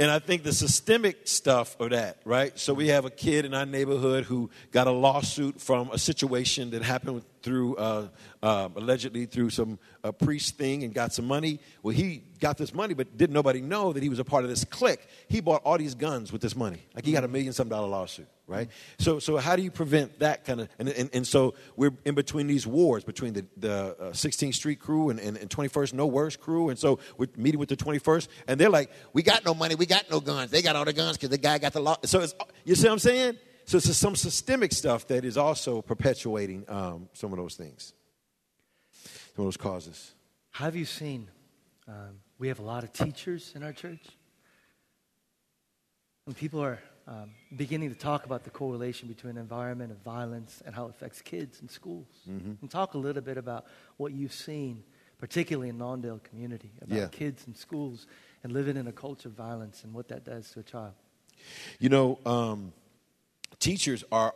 [0.00, 2.58] And I think the systemic stuff of that, right?
[2.58, 6.70] So we have a kid in our neighborhood who got a lawsuit from a situation
[6.70, 8.08] that happened through, uh,
[8.42, 11.60] uh, allegedly through some uh, priest thing and got some money.
[11.82, 14.50] Well, he got this money, but didn't nobody know that he was a part of
[14.50, 15.06] this clique.
[15.28, 16.80] He bought all these guns with this money.
[16.94, 18.68] Like he got a million some dollar lawsuit, right?
[18.98, 20.68] So, so how do you prevent that kind of?
[20.78, 24.80] And, and, and so we're in between these wars between the, the uh, 16th Street
[24.80, 26.70] crew and, and, and 21st No Worse crew.
[26.70, 29.84] And so we're meeting with the 21st, and they're like, we got no money, we
[29.84, 30.50] got no guns.
[30.50, 31.96] They got all the guns because the guy got the law.
[32.04, 32.24] So
[32.64, 33.36] you see what I'm saying?
[33.66, 37.94] So it's some systemic stuff that is also perpetuating um, some of those things,
[39.34, 40.14] some of those causes.
[40.50, 41.30] Have you seen?
[41.88, 44.02] Um, we have a lot of teachers in our church.
[46.26, 50.74] And people are um, beginning to talk about the correlation between environment and violence and
[50.74, 52.08] how it affects kids in schools.
[52.28, 52.52] Mm-hmm.
[52.60, 54.84] And talk a little bit about what you've seen,
[55.18, 57.08] particularly in Lawndale community, about yeah.
[57.08, 58.06] kids in schools
[58.42, 60.92] and living in a culture of violence and what that does to a child.
[61.78, 62.72] You know, um,
[63.58, 64.34] teachers are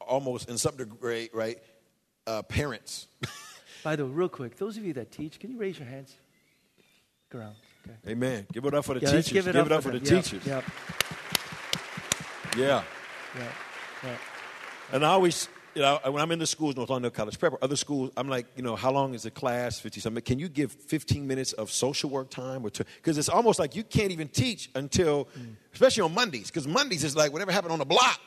[0.00, 1.58] almost in some degree, right,
[2.26, 3.06] uh, parents.
[3.84, 6.14] By the way, real quick, those of you that teach, can you raise your hands?
[7.32, 7.54] Look around.
[7.86, 8.12] Okay.
[8.12, 8.46] Amen.
[8.52, 9.32] Give it up for the yeah, teachers.
[9.32, 10.24] Give it, give up, it up, for, for the yep.
[10.24, 10.46] teachers.
[10.46, 10.64] Yep.
[12.58, 12.82] Yeah.
[13.38, 14.16] Yeah.
[14.92, 17.58] And I always, you know, when I'm in the schools, North Lawndale College Prep, or
[17.62, 19.78] other schools, I'm like, you know, how long is the class?
[19.78, 20.22] 50 something.
[20.22, 22.66] Can you give 15 minutes of social work time?
[22.66, 25.54] or Because it's almost like you can't even teach until, mm.
[25.72, 28.20] especially on Mondays, because Mondays is like whatever happened on the block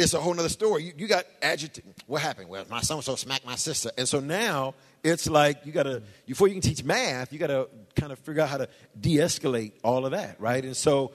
[0.00, 0.84] it's a whole other story.
[0.84, 1.94] You, you got agitated.
[2.06, 2.48] What happened?
[2.48, 3.90] Well, my so and so smacked my sister.
[3.98, 7.48] And so now it's like you got to, before you can teach math, you got
[7.48, 10.64] to kind of figure out how to de escalate all of that, right?
[10.64, 11.12] And so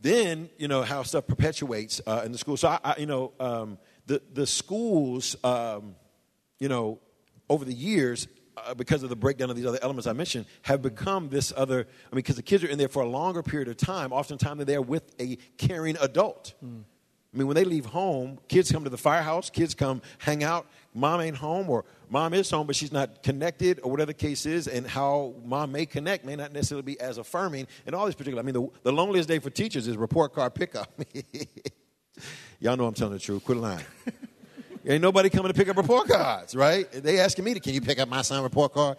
[0.00, 2.56] then, you know, how stuff perpetuates uh, in the school.
[2.56, 5.96] So, I, I you know, um, the, the schools, um,
[6.58, 7.00] you know,
[7.48, 10.82] over the years, uh, because of the breakdown of these other elements I mentioned, have
[10.82, 11.80] become this other.
[11.80, 14.12] I mean, because the kids are in there for a longer period of time.
[14.12, 16.54] Oftentimes, they're there with a caring adult.
[16.64, 16.84] Mm.
[17.32, 20.66] I mean, when they leave home, kids come to the firehouse, kids come hang out.
[20.94, 24.46] Mom ain't home, or mom is home, but she's not connected, or whatever the case
[24.46, 27.68] is, and how mom may connect may not necessarily be as affirming.
[27.86, 30.54] And all these particular, I mean, the, the loneliest day for teachers is report card
[30.54, 30.90] pickup.
[32.60, 33.44] Y'all know I'm telling the truth.
[33.44, 33.84] Quit lying.
[34.86, 36.90] Ain't nobody coming to pick up report cards, right?
[36.90, 38.96] They asking me to, can you pick up my son report card?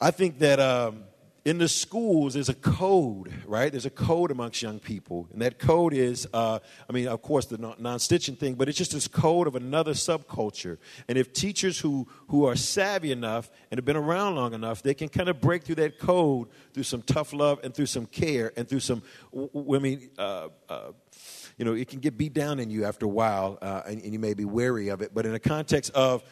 [0.00, 1.04] I think that um,
[1.46, 3.70] in the schools, there's a code, right?
[3.70, 5.28] There's a code amongst young people.
[5.32, 6.58] And that code is, uh,
[6.90, 9.92] I mean, of course, the non stitching thing, but it's just this code of another
[9.92, 10.78] subculture.
[11.06, 14.92] And if teachers who, who are savvy enough and have been around long enough, they
[14.92, 18.52] can kind of break through that code through some tough love and through some care
[18.56, 20.90] and through some, I mean, uh, uh,
[21.58, 24.12] you know, it can get beat down in you after a while, uh, and, and
[24.12, 25.14] you may be wary of it.
[25.14, 26.24] But in the context of,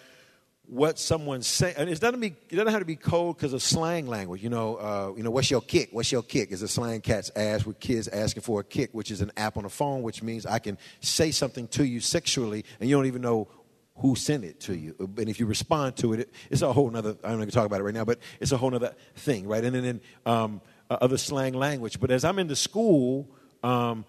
[0.66, 1.74] what someone's saying.
[1.76, 4.42] And it doesn't, be, it doesn't have to be cold because of slang language.
[4.42, 5.90] You know, uh, you know, what's your Kik?
[5.92, 6.52] What's your Kik?
[6.52, 9.56] Is a slang cats ass with kids asking for a Kik, which is an app
[9.56, 13.06] on the phone, which means I can say something to you sexually and you don't
[13.06, 13.48] even know
[13.96, 14.94] who sent it to you.
[14.98, 17.80] And if you respond to it, it's a whole other, not going to talk about
[17.80, 19.62] it right now, but it's a whole other thing, right?
[19.62, 22.00] And then um, uh, other slang language.
[22.00, 23.28] But as I'm in the school,
[23.62, 24.04] um,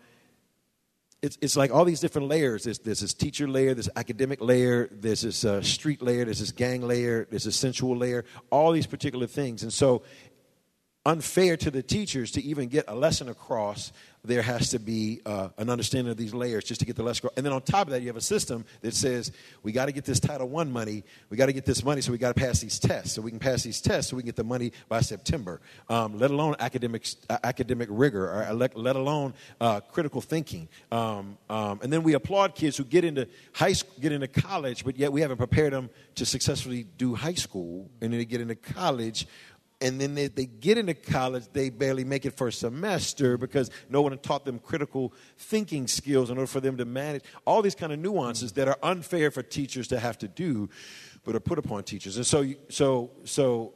[1.22, 2.64] it's, it's like all these different layers.
[2.64, 6.52] There's, there's this teacher layer, this academic layer, there's this uh, street layer, there's this
[6.52, 9.64] gang layer, there's this sensual layer, all these particular things.
[9.64, 10.04] And so,
[11.06, 13.92] unfair to the teachers to even get a lesson across
[14.28, 17.26] there has to be uh, an understanding of these layers just to get the lesson.
[17.26, 17.38] Across.
[17.38, 19.32] And then on top of that, you have a system that says
[19.64, 21.04] we got to get this Title One money.
[21.30, 23.14] We got to get this money, so we got to pass these tests.
[23.14, 25.62] So we can pass these tests, so we can get the money by September.
[25.90, 30.68] Um, let alone academic uh, academic rigor, or let, let alone uh, critical thinking.
[30.92, 34.84] Um, um, and then we applaud kids who get into high school, get into college,
[34.84, 38.42] but yet we haven't prepared them to successfully do high school, and then they get
[38.42, 39.28] into college
[39.82, 43.70] and then they, they get into college, they barely make it for a semester because
[43.90, 47.76] no one taught them critical thinking skills in order for them to manage all these
[47.76, 50.70] kind of nuances that are unfair for teachers to have to do,
[51.24, 52.16] but are put upon teachers.
[52.16, 53.74] And so, so, so,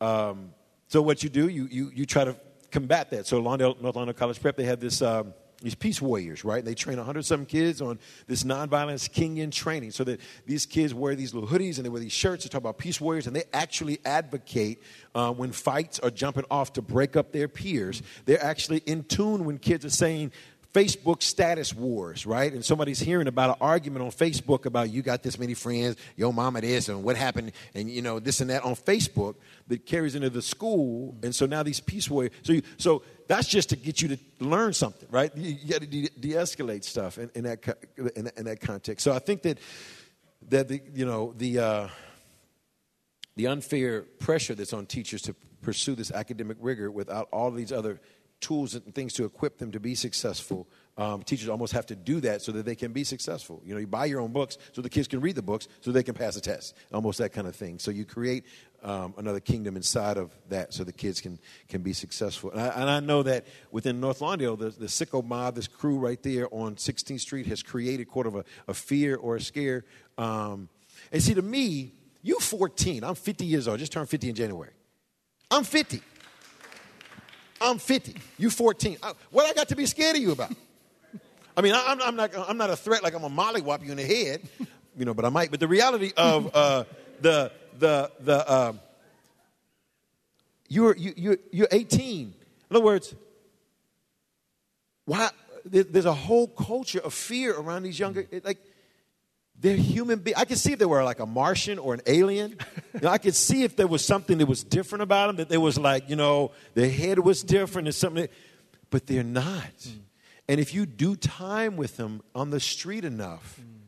[0.00, 0.50] um,
[0.86, 2.36] so what you do, you, you, you try to
[2.70, 3.26] combat that.
[3.26, 5.02] So, Lawndale, North Lawndale College Prep, they have this.
[5.02, 6.64] Um, these peace warriors, right?
[6.64, 11.16] They train 100 some kids on this nonviolence Kingian training so that these kids wear
[11.16, 13.44] these little hoodies and they wear these shirts to talk about peace warriors and they
[13.52, 14.82] actually advocate
[15.16, 18.02] uh, when fights are jumping off to break up their peers.
[18.24, 20.32] They're actually in tune when kids are saying,
[20.74, 22.52] Facebook status wars, right?
[22.52, 26.32] And somebody's hearing about an argument on Facebook about you got this many friends, your
[26.32, 29.36] mama this, and what happened, and you know this and that on Facebook
[29.68, 32.32] that carries into the school, and so now these peace warriors.
[32.42, 35.34] So, you, so that's just to get you to learn something, right?
[35.34, 39.04] You, you got to de- de-escalate stuff in, in that in, in, that context.
[39.04, 39.58] So I think that
[40.50, 41.88] that the you know the uh,
[43.36, 48.00] the unfair pressure that's on teachers to pursue this academic rigor without all these other
[48.40, 50.68] tools and things to equip them to be successful.
[50.96, 53.62] Um, teachers almost have to do that so that they can be successful.
[53.64, 55.92] You know, you buy your own books so the kids can read the books so
[55.92, 57.78] they can pass a test, almost that kind of thing.
[57.78, 58.44] So you create
[58.82, 62.50] um, another kingdom inside of that so the kids can, can be successful.
[62.50, 65.98] And I, and I know that within North Lawndale, the, the sicko mob, this crew
[65.98, 69.84] right there on 16th Street, has created quite of a, a fear or a scare.
[70.16, 70.68] Um,
[71.12, 74.72] and see, to me, you 14, I'm 50 years old, just turned 50 in January.
[75.50, 76.02] I'm 50.
[77.60, 78.14] I'm 50.
[78.38, 78.98] You 14.
[79.02, 80.52] Uh, what I got to be scared of you about?
[81.56, 83.96] I mean, I, am not, I'm not a threat like I'm a mollywop you in
[83.96, 84.42] the head,
[84.96, 85.50] you know, but I might.
[85.50, 86.84] But the reality of uh,
[87.20, 88.80] the, the, the, um,
[90.68, 92.32] you're, you, you're, you're 18.
[92.70, 93.14] In other words,
[95.04, 95.30] why,
[95.64, 98.58] there's a whole culture of fear around these younger, like,
[99.60, 100.38] they're human beings.
[100.38, 102.56] I could see if they were like a Martian or an alien.
[102.94, 105.48] You know, I could see if there was something that was different about them, that
[105.48, 108.28] they was like, you know, their head was different or something.
[108.90, 109.76] But they're not.
[109.80, 109.98] Mm.
[110.48, 113.86] And if you do time with them on the street enough, mm.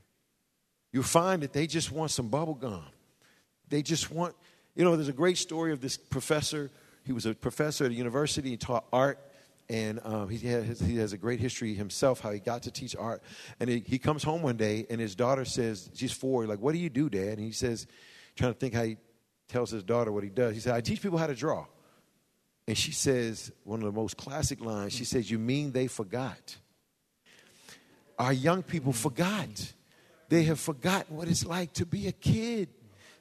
[0.92, 2.84] you'll find that they just want some bubble gum.
[3.68, 4.34] They just want,
[4.74, 6.70] you know, there's a great story of this professor.
[7.04, 8.50] He was a professor at a university.
[8.50, 9.18] He taught art
[9.70, 12.96] and um, he, has, he has a great history himself how he got to teach
[12.96, 13.22] art.
[13.60, 16.72] And he, he comes home one day and his daughter says she's four like what
[16.72, 17.38] do you do dad?
[17.38, 17.86] And he says
[18.34, 18.96] trying to think how he
[19.48, 20.54] tells his daughter what he does.
[20.54, 21.66] He said i teach people how to draw.
[22.66, 26.56] And she says one of the most classic lines she says you mean they forgot.
[28.18, 29.72] Our young people forgot.
[30.28, 32.70] They have forgotten what it's like to be a kid.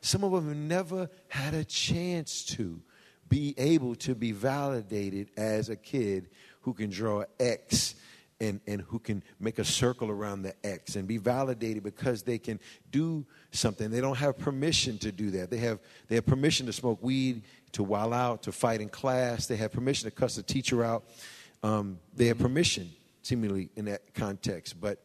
[0.01, 2.81] Some of them never had a chance to
[3.29, 6.29] be able to be validated as a kid
[6.69, 7.95] who can draw X
[8.39, 12.37] and, and who can make a circle around the X and be validated because they
[12.37, 12.59] can
[12.91, 13.89] do something.
[13.89, 15.49] They don't have permission to do that.
[15.49, 15.79] They have,
[16.09, 19.47] they have permission to smoke weed, to while out, to fight in class.
[19.47, 21.05] They have permission to cuss the teacher out.
[21.63, 22.91] Um, they have permission,
[23.23, 24.79] seemingly, in that context.
[24.79, 24.99] But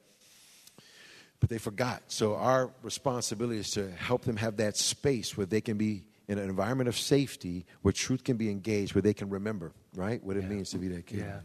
[1.41, 2.03] but they forgot.
[2.09, 6.39] So our responsibility is to help them have that space where they can be in
[6.39, 10.37] an environment of safety, where truth can be engaged, where they can remember, right, what
[10.37, 10.49] it Yeah.
[10.51, 11.19] means to be that kid.
[11.21, 11.41] Yeah.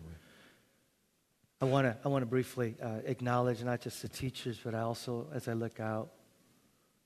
[1.61, 4.79] I want to I want to briefly uh, acknowledge not just the teachers, but I
[4.79, 6.11] also, as I look out,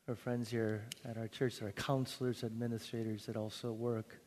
[0.08, 4.20] our friends here at our church, our counselors, administrators that also work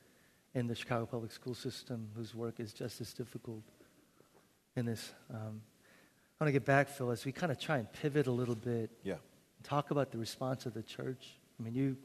[0.55, 3.63] in the Chicago public school system, whose work is just as difficult
[4.75, 5.13] in this.
[5.31, 5.61] Um,
[6.41, 8.55] I want to get back, Phil, as we kind of try and pivot a little
[8.57, 9.19] bit Yeah.
[9.63, 11.39] talk about the response of the church.
[11.59, 11.97] I mean, you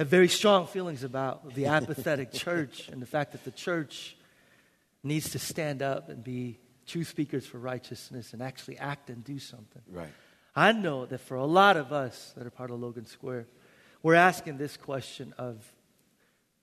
[0.00, 4.16] have very strong feelings about the apathetic church and the fact that the church
[5.02, 9.38] needs to stand up and be true speakers for righteousness and actually act and do
[9.38, 9.82] something.
[9.92, 10.08] Right.
[10.56, 13.46] I know that for a lot of us that are part of Logan Square,
[14.02, 15.70] we're asking this question of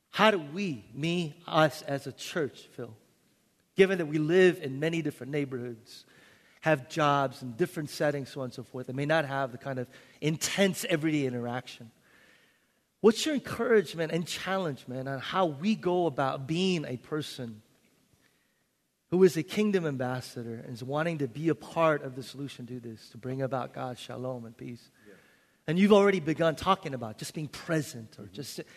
[0.09, 2.95] how do we, me, us as a church, Phil,
[3.75, 6.05] given that we live in many different neighborhoods,
[6.61, 9.59] have jobs in different settings, so on and so forth, and may not have the
[9.59, 9.87] kind of
[10.21, 11.91] intense everyday interaction.
[13.01, 17.61] What's your encouragement and challenge, man, on how we go about being a person
[19.09, 22.65] who is a kingdom ambassador and is wanting to be a part of the solution
[22.67, 24.89] to this, to bring about God's shalom and peace?
[25.67, 28.59] And you've already begun talking about just being present or just.
[28.59, 28.69] Mm-hmm.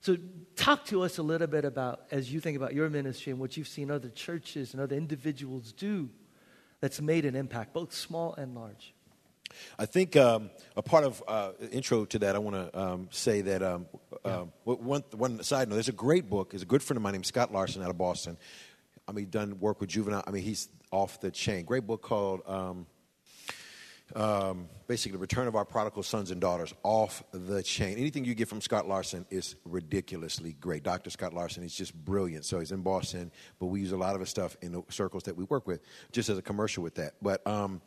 [0.00, 0.16] So,
[0.54, 3.56] talk to us a little bit about, as you think about your ministry and what
[3.56, 6.08] you've seen other churches and other individuals do
[6.80, 8.94] that's made an impact, both small and large.
[9.78, 13.40] I think um, a part of uh, intro to that, I want to um, say
[13.42, 13.86] that um,
[14.24, 16.50] uh, one, one side note, there's a great book.
[16.50, 18.36] There's a good friend of mine named Scott Larson out of Boston.
[19.06, 20.22] I mean, done work with juvenile.
[20.26, 21.64] I mean, he's off the chain.
[21.64, 22.86] Great book called um,
[24.14, 27.98] um, basically The Return of Our Prodigal Sons and Daughters, off the chain.
[27.98, 30.82] Anything you get from Scott Larson is ridiculously great.
[30.82, 31.10] Dr.
[31.10, 32.44] Scott Larson is just brilliant.
[32.44, 35.24] So he's in Boston, but we use a lot of his stuff in the circles
[35.24, 35.80] that we work with,
[36.12, 37.14] just as a commercial with that.
[37.20, 37.82] But um,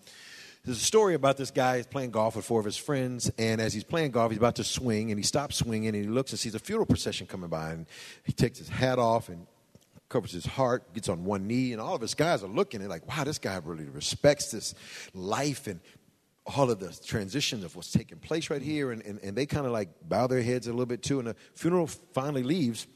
[0.63, 3.60] there's a story about this guy He's playing golf with four of his friends, and
[3.60, 6.32] as he's playing golf, he's about to swing, and he stops swinging, and he looks
[6.32, 7.88] and sees a funeral procession coming by, and
[8.24, 9.47] he takes his hat off and
[10.12, 12.89] covers his heart, gets on one knee, and all of his guys are looking and
[12.89, 14.76] like, wow, this guy really respects this
[15.13, 15.80] life and
[16.45, 18.91] all of the transitions of what's taking place right here.
[18.91, 21.19] And, and, and they kind of like bow their heads a little bit too.
[21.19, 22.88] And the funeral finally leaves.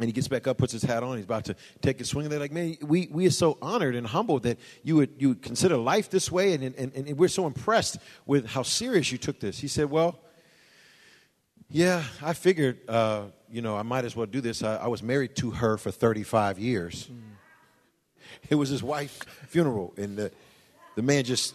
[0.00, 2.26] And he gets back up, puts his hat on, he's about to take a swing.
[2.26, 5.28] And they're like, man, we, we are so honored and humbled that you would, you
[5.28, 6.52] would consider life this way.
[6.52, 9.58] And, and, and we're so impressed with how serious you took this.
[9.58, 10.18] He said, well,
[11.70, 14.64] yeah, I figured, uh, you know, I might as well do this.
[14.64, 17.08] I, I was married to her for 35 years.
[18.50, 20.32] It was his wife's funeral, and the,
[20.96, 21.54] the man just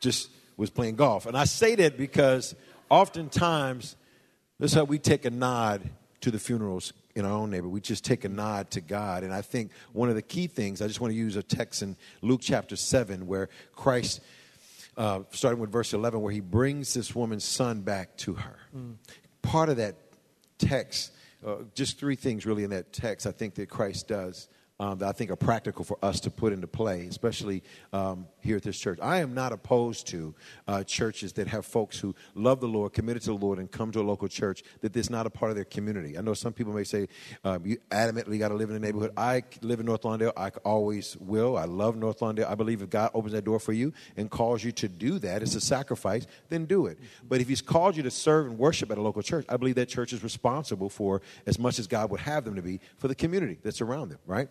[0.00, 1.26] just was playing golf.
[1.26, 2.54] And I say that because
[2.90, 3.96] oftentimes
[4.58, 5.88] that's how we take a nod
[6.20, 7.72] to the funerals in our own neighborhood.
[7.72, 9.24] We just take a nod to God.
[9.24, 11.82] And I think one of the key things, I just want to use a text
[11.82, 14.20] in Luke chapter 7 where Christ,
[14.96, 18.56] uh, starting with verse 11, where he brings this woman's son back to her.
[19.42, 19.96] Part of that
[20.58, 21.12] text,
[21.46, 24.48] uh, just three things really in that text, I think that Christ does.
[24.80, 28.56] Um, that I think are practical for us to put into play, especially um, here
[28.56, 29.00] at this church.
[29.02, 30.36] I am not opposed to
[30.68, 33.90] uh, churches that have folks who love the Lord, committed to the Lord, and come
[33.90, 36.16] to a local church that is not a part of their community.
[36.16, 37.08] I know some people may say
[37.42, 39.12] um, you adamantly got to live in the neighborhood.
[39.16, 40.32] I live in North Lawndale.
[40.36, 41.56] I always will.
[41.56, 42.48] I love North Lawndale.
[42.48, 45.42] I believe if God opens that door for you and calls you to do that,
[45.42, 46.98] it's a sacrifice, then do it.
[47.28, 49.74] But if He's called you to serve and worship at a local church, I believe
[49.74, 53.08] that church is responsible for as much as God would have them to be for
[53.08, 54.48] the community that's around them, right?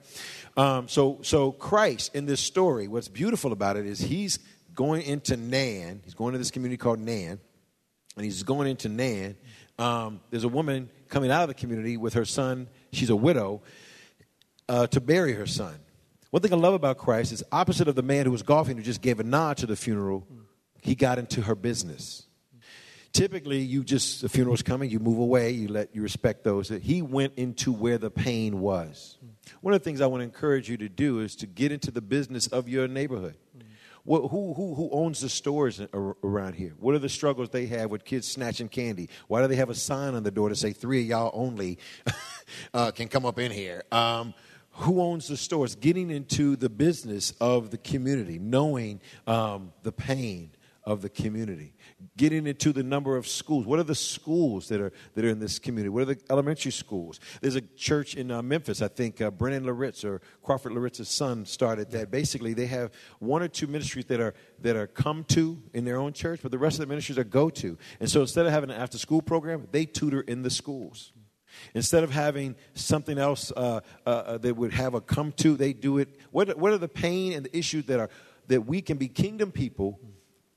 [0.55, 4.39] Um, so, so Christ in this story, what's beautiful about it is he's
[4.73, 6.01] going into Nain.
[6.03, 7.39] He's going to this community called Nain,
[8.15, 9.35] and he's going into Nain.
[9.79, 12.67] Um, there's a woman coming out of the community with her son.
[12.91, 13.61] She's a widow
[14.69, 15.79] uh, to bury her son.
[16.31, 18.83] One thing I love about Christ is opposite of the man who was golfing who
[18.83, 20.27] just gave a nod to the funeral.
[20.81, 22.26] He got into her business.
[23.17, 26.69] Typically, you just the funeral's coming, you move away, you let you respect those.
[26.69, 29.17] He went into where the pain was.
[29.61, 31.89] One of the things I want to encourage you to do is to get into
[31.89, 33.35] the business of your neighborhood.
[34.05, 36.75] Who, who, who owns the stores around here?
[36.77, 39.09] What are the struggles they have with kids snatching candy?
[39.27, 41.79] Why do they have a sign on the door to say three of y'all only
[42.75, 43.83] uh, can come up in here?
[43.91, 44.35] Um,
[44.73, 45.73] who owns the stores?
[45.73, 50.51] Getting into the business of the community, knowing um, the pain
[50.87, 51.73] of the community.
[52.15, 53.65] Getting into the number of schools.
[53.65, 55.89] What are the schools that are that are in this community?
[55.89, 57.19] What are the elementary schools?
[57.41, 58.83] There's a church in uh, Memphis.
[58.83, 62.11] I think uh, Brennan Loritts or Crawford Loritts's son started that.
[62.11, 65.97] Basically, they have one or two ministries that are that are come to in their
[65.97, 67.79] own church, but the rest of the ministries are go to.
[67.99, 71.13] And so instead of having an after school program, they tutor in the schools.
[71.73, 75.73] Instead of having something else uh, uh, uh, that would have a come to, they
[75.73, 76.09] do it.
[76.29, 78.09] What, what are the pain and the issues that are
[78.47, 79.99] that we can be kingdom people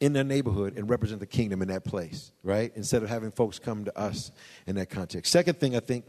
[0.00, 2.72] in their neighborhood and represent the kingdom in that place, right?
[2.74, 4.32] Instead of having folks come to us
[4.66, 5.30] in that context.
[5.30, 6.06] Second thing I think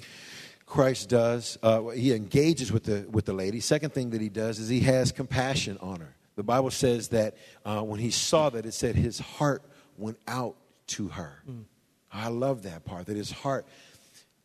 [0.66, 3.60] Christ does, uh, he engages with the with the lady.
[3.60, 6.16] Second thing that he does is he has compassion on her.
[6.38, 7.36] The Bible says that
[7.66, 9.64] uh, when he saw that, it said his heart
[9.98, 10.56] went out
[10.88, 11.44] to her.
[11.48, 11.66] Mm.
[12.12, 13.08] I love that part.
[13.08, 13.66] That his heart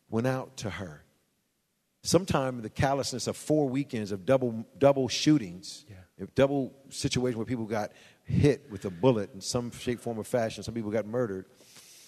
[0.09, 1.03] went out to her.
[2.03, 6.25] Sometime the callousness of four weekends of double double shootings, yeah.
[6.35, 7.91] double situation where people got
[8.27, 10.63] hit with a bullet in some shape, form, or fashion.
[10.63, 11.45] Some people got murdered.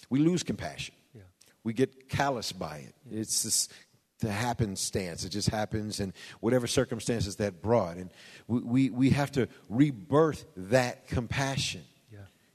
[0.08, 0.94] We lose compassion.
[1.14, 1.22] Yeah.
[1.64, 2.94] We get callous by it.
[3.10, 3.20] Yeah.
[3.20, 3.72] It's just
[4.20, 5.24] the happenstance.
[5.24, 8.10] It just happens, and whatever circumstances that brought, and
[8.46, 11.82] we we, we have to rebirth that compassion.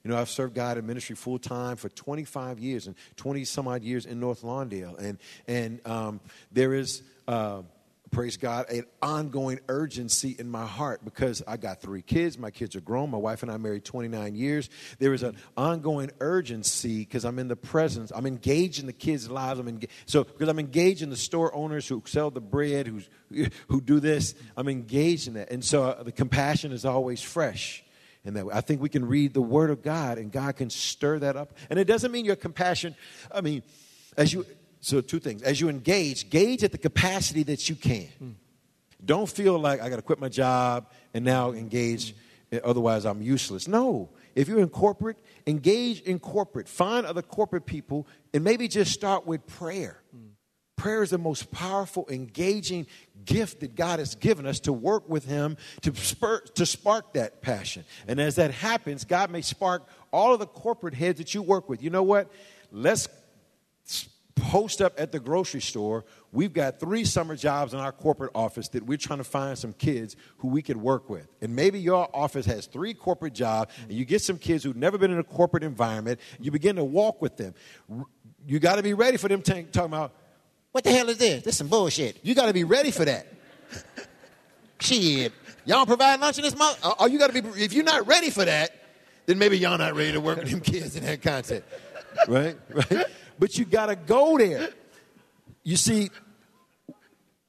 [0.05, 3.67] You know, I've served God in ministry full time for 25 years and 20 some
[3.67, 4.95] odd years in North Lawndale.
[4.99, 7.63] And, and um, there is, uh,
[8.11, 12.37] praise God, an ongoing urgency in my heart because I got three kids.
[12.37, 13.09] My kids are grown.
[13.09, 14.69] My wife and I married 29 years.
[14.99, 18.11] There is an ongoing urgency because I'm in the presence.
[18.15, 19.59] I'm engaged in the kids' lives.
[19.59, 19.91] I'm engaged.
[20.05, 23.09] So, because I'm engaged in the store owners who sell the bread, who's,
[23.67, 25.51] who do this, I'm engaged in that.
[25.51, 27.83] And so uh, the compassion is always fresh
[28.23, 28.45] And that.
[28.51, 31.53] I think we can read the Word of God and God can stir that up.
[31.69, 32.95] And it doesn't mean your compassion,
[33.31, 33.63] I mean,
[34.17, 34.45] as you,
[34.85, 35.41] so two things.
[35.41, 38.07] As you engage, gauge at the capacity that you can.
[38.23, 38.33] Mm.
[39.03, 42.13] Don't feel like I got to quit my job and now engage,
[42.51, 42.61] mm.
[42.63, 43.67] otherwise I'm useless.
[43.67, 44.09] No.
[44.35, 45.17] If you're in corporate,
[45.47, 46.67] engage in corporate.
[46.69, 50.03] Find other corporate people and maybe just start with prayer.
[50.15, 50.29] Mm.
[50.75, 52.85] Prayer is the most powerful, engaging
[53.23, 57.41] gift that God has given us to work with Him to, spur, to spark that
[57.41, 57.85] passion.
[58.07, 61.69] And as that happens, God may spark all of the corporate heads that you work
[61.69, 61.81] with.
[61.81, 62.31] You know what?
[62.71, 63.07] Let's
[64.35, 66.05] post up at the grocery store.
[66.31, 69.73] We've got three summer jobs in our corporate office that we're trying to find some
[69.73, 71.27] kids who we could work with.
[71.41, 74.97] And maybe your office has three corporate jobs, and you get some kids who've never
[74.97, 76.19] been in a corporate environment.
[76.39, 77.55] You begin to walk with them.
[78.45, 80.13] You got to be ready for them t- talking about
[80.71, 81.43] what the hell is this?
[81.43, 82.19] This is some bullshit.
[82.21, 83.27] You got to be ready for that.
[84.79, 85.31] Shit.
[85.63, 86.77] Y'all provide lunch in this month?
[86.83, 88.71] Oh, uh, you got to be, if you're not ready for that,
[89.25, 91.63] then maybe y'all not ready to work with them kids in that content.
[92.27, 92.57] Right?
[92.69, 93.05] Right?
[93.39, 94.69] But you got to go there.
[95.63, 96.09] You see,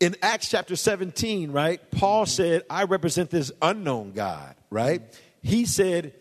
[0.00, 5.02] in Acts chapter 17, right, Paul said, I represent this unknown God, right?
[5.42, 6.14] He said,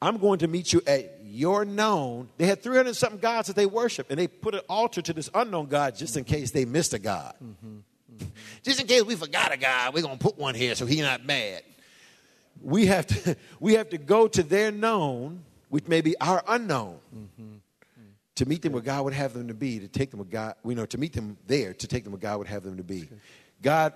[0.00, 2.28] I'm going to meet you at your known.
[2.38, 5.30] They had 300 something gods that they worship, and they put an altar to this
[5.34, 7.34] unknown God just in case they missed a God.
[7.42, 7.76] Mm-hmm.
[8.16, 8.28] Mm-hmm.
[8.62, 11.00] Just in case we forgot a God, we're going to put one here so he's
[11.00, 11.62] not mad.
[12.62, 16.98] We have to, we have to go to their known, which may be our unknown,
[17.14, 17.56] mm-hmm.
[18.36, 20.54] To meet them where God would have them to be, to take them where God,
[20.64, 22.84] you know, to meet them there, to take them where God would have them to
[22.84, 23.08] be.
[23.62, 23.94] God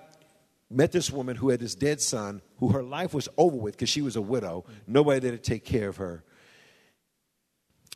[0.69, 3.89] met this woman who had this dead son, who her life was over with because
[3.89, 4.93] she was a widow, mm-hmm.
[4.93, 6.23] nobody there to take care of her.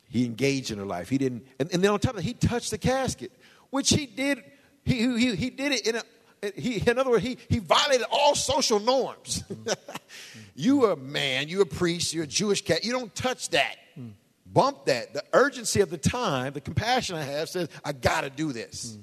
[0.08, 1.08] He engaged in her life.
[1.08, 3.32] He didn't, and, and then on top of that, he touched the casket,
[3.70, 4.42] which he did.
[4.84, 6.02] He, he, he did it in a,
[6.54, 9.42] he, in other words, he, he violated all social norms.
[9.50, 9.72] Mm-hmm.
[10.54, 12.84] you are a man, you're a priest, you're a Jewish cat.
[12.84, 13.74] You don't touch that.
[13.98, 14.12] Mm.
[14.56, 15.12] Bump that.
[15.12, 18.96] The urgency of the time, the compassion I have says, I got to do this.
[18.96, 19.02] Mm.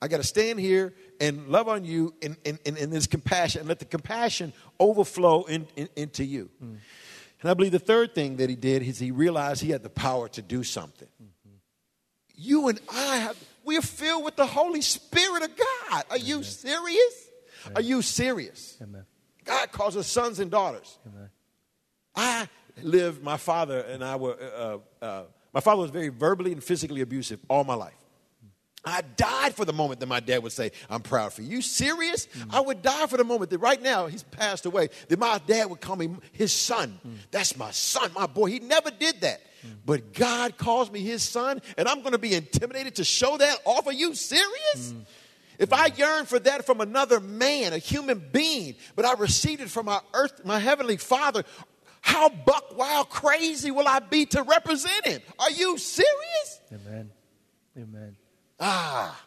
[0.00, 3.60] I got to stand here and love on you in, in, in, in, this compassion
[3.60, 6.48] and let the compassion overflow in, into you.
[6.64, 6.78] Mm.
[7.42, 9.90] And I believe the third thing that he did is he realized he had the
[9.90, 11.08] power to do something.
[11.22, 11.56] Mm-hmm.
[12.34, 16.04] You and I have, we're filled with the Holy Spirit of God.
[16.08, 16.26] Are Amen.
[16.26, 17.30] you serious?
[17.66, 17.76] Amen.
[17.76, 18.78] Are you serious?
[18.80, 19.04] Amen.
[19.44, 20.98] God calls us sons and daughters.
[22.16, 22.48] I
[22.82, 27.00] lived, my father and I were, uh, uh, my father was very verbally and physically
[27.00, 27.94] abusive all my life.
[28.84, 31.56] I died for the moment that my dad would say, I'm proud for you.
[31.56, 32.26] You serious?
[32.26, 32.54] Mm.
[32.54, 35.70] I would die for the moment that right now he's passed away, that my dad
[35.70, 36.98] would call me his son.
[37.06, 37.14] Mm.
[37.30, 38.46] That's my son, my boy.
[38.46, 39.40] He never did that.
[39.64, 39.70] Mm.
[39.86, 43.58] But God calls me his son, and I'm going to be intimidated to show that
[43.64, 43.86] off.
[43.86, 44.92] Are you serious?
[44.92, 45.04] Mm.
[45.60, 49.70] If I yearn for that from another man, a human being, but I received it
[49.70, 51.44] from my earth, my heavenly father,
[52.02, 55.22] how buck wild crazy will I be to represent him?
[55.38, 56.60] Are you serious?
[56.72, 57.10] Amen.
[57.78, 58.16] Amen.
[58.60, 59.18] Ah.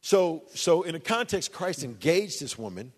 [0.00, 2.92] So, so in a context, Christ engaged this woman.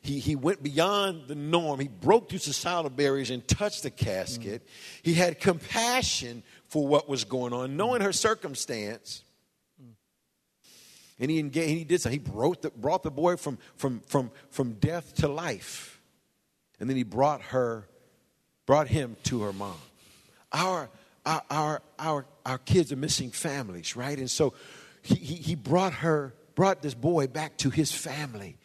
[0.00, 1.78] he, he went beyond the norm.
[1.78, 4.64] He broke through societal barriers and touched the casket.
[4.64, 5.00] Mm.
[5.02, 9.22] He had compassion for what was going on, knowing her circumstance.
[11.20, 12.20] And he engaged, he did something.
[12.20, 16.00] He brought the, brought the boy from, from, from, from death to life.
[16.80, 17.86] And then he brought her,
[18.66, 19.76] brought him to her mom.
[20.52, 20.88] Our,
[21.26, 24.18] our, our, our, our kids are missing families, right?
[24.18, 24.54] And so
[25.02, 28.56] he, he, he brought her, brought this boy back to his family.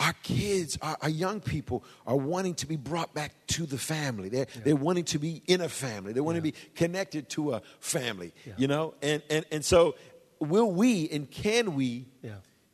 [0.00, 4.28] Our kids, our, our, young people are wanting to be brought back to the family.
[4.28, 4.62] They're, yeah.
[4.64, 6.12] they're wanting to be in a family.
[6.12, 6.40] They want yeah.
[6.40, 8.52] to be connected to a family, yeah.
[8.56, 8.94] you know?
[9.02, 9.96] And, and, and so
[10.40, 12.06] will we and can we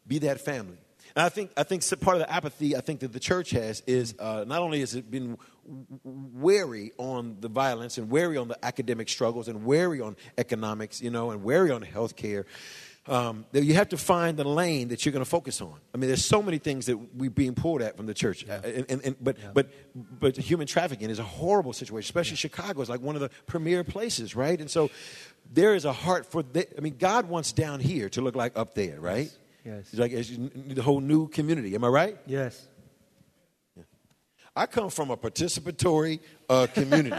[0.07, 0.77] be that family?
[1.17, 3.83] And I think, I think part of the apathy I think that the church has
[3.87, 5.39] is uh, not only has it been
[6.03, 11.11] wary on the violence and wary on the academic struggles and wary on economics, you
[11.11, 12.47] know, and wary on health care,
[13.07, 15.75] um, that you have to find the lane that you're going to focus on.
[15.95, 18.61] I mean, there's so many things that we're being pulled at from the church, yeah.
[18.65, 19.51] and, and, and, but yeah.
[19.53, 22.07] but but human trafficking is a horrible situation.
[22.07, 22.37] Especially yeah.
[22.37, 24.59] Chicago is like one of the premier places, right?
[24.59, 24.91] And so
[25.53, 26.43] there is a heart for.
[26.43, 29.27] The, I mean, God wants down here to look like up there, right?
[29.27, 29.39] Yes.
[29.65, 31.75] It's like it's the whole new community.
[31.75, 32.19] Am I right?
[32.27, 32.69] Yes.
[34.57, 37.17] I come from a participatory uh, community.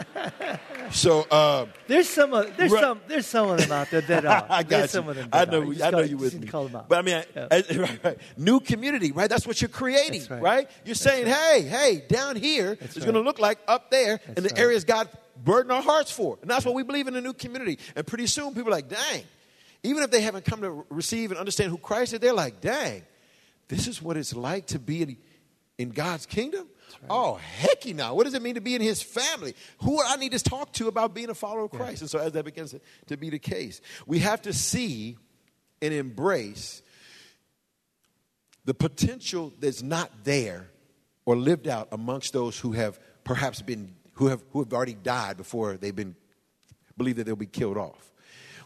[0.92, 2.82] so uh, there's some of, there's right.
[2.82, 4.46] some there's some of them out there that are.
[4.50, 4.88] I got you.
[4.88, 6.48] Some of them I know I know you with me.
[6.50, 7.48] But I mean, yeah.
[7.52, 8.18] I, right, right.
[8.38, 9.30] new community, right?
[9.30, 10.70] That's what you're creating, right.
[10.86, 14.44] You're saying, hey, hey, down here it's going to look like up there that's in
[14.44, 15.10] the areas God
[15.44, 17.80] burdened our hearts for, and that's what we believe in a new community.
[17.98, 19.24] And pretty soon, people are like, dang.
[19.86, 23.04] Even if they haven't come to receive and understand who Christ is, they're like, dang,
[23.68, 25.18] this is what it's like to be in,
[25.78, 26.68] in God's kingdom.
[27.02, 27.10] Right.
[27.10, 28.16] Oh, hecky now.
[28.16, 29.56] What does it mean to be in his family?
[29.80, 32.02] Who I need to talk to about being a follower of Christ?
[32.02, 32.04] Yeah.
[32.04, 32.76] And so as that begins
[33.08, 35.18] to be the case, we have to see
[35.82, 36.82] and embrace
[38.66, 40.68] the potential that's not there
[41.26, 45.38] or lived out amongst those who have perhaps been who have who have already died
[45.38, 46.16] before they've been
[46.98, 48.14] believe that they'll be killed off.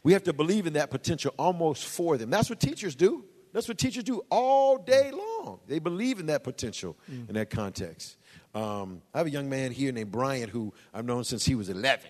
[0.04, 2.30] We have to believe in that potential almost for them.
[2.30, 3.26] That's what teachers do.
[3.52, 5.60] That's what teachers do all day long.
[5.68, 7.28] They believe in that potential mm.
[7.28, 8.18] in that context.
[8.54, 11.70] Um, I have a young man here named Brian who I've known since he was
[11.70, 12.10] 11.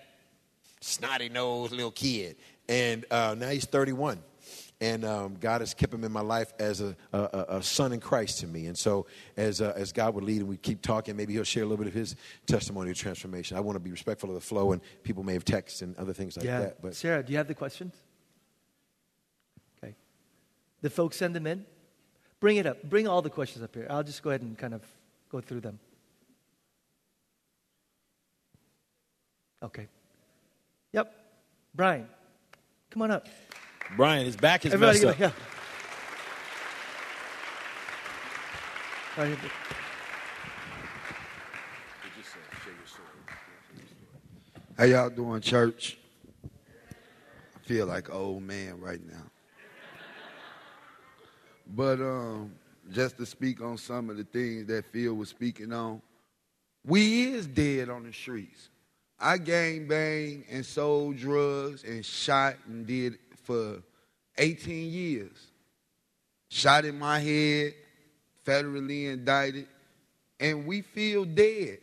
[0.81, 2.35] Snotty nosed little kid.
[2.67, 4.21] And uh, now he's 31.
[4.81, 7.99] And um, God has kept him in my life as a, a, a son in
[7.99, 8.67] Christ to me.
[8.67, 11.63] And so, as, uh, as God would lead and we keep talking, maybe he'll share
[11.63, 12.15] a little bit of his
[12.45, 13.57] testimony of transformation.
[13.57, 16.13] I want to be respectful of the flow, and people may have texts and other
[16.13, 16.61] things like yeah.
[16.61, 16.81] that.
[16.81, 17.93] But Sarah, do you have the questions?
[19.83, 19.95] Okay.
[20.81, 21.65] The folks send them in?
[22.39, 22.81] Bring it up.
[22.83, 23.85] Bring all the questions up here.
[23.89, 24.81] I'll just go ahead and kind of
[25.29, 25.77] go through them.
[29.61, 29.87] Okay.
[30.93, 31.13] Yep.
[31.75, 32.07] Brian,
[32.89, 33.27] come on up.
[33.95, 35.19] Brian, his back is Everybody messed up.
[35.19, 35.31] Yeah.
[44.77, 45.97] How y'all doing, church?
[46.45, 49.23] I feel like an old man right now.
[51.75, 52.53] But um,
[52.91, 56.01] just to speak on some of the things that Phil was speaking on,
[56.85, 58.69] we is dead on the streets.
[59.19, 63.17] I gang bang and sold drugs and shot and did
[63.49, 63.81] for
[64.37, 65.47] 18 years.
[66.49, 67.73] Shot in my head,
[68.45, 69.67] federally indicted,
[70.39, 71.79] and we feel dead.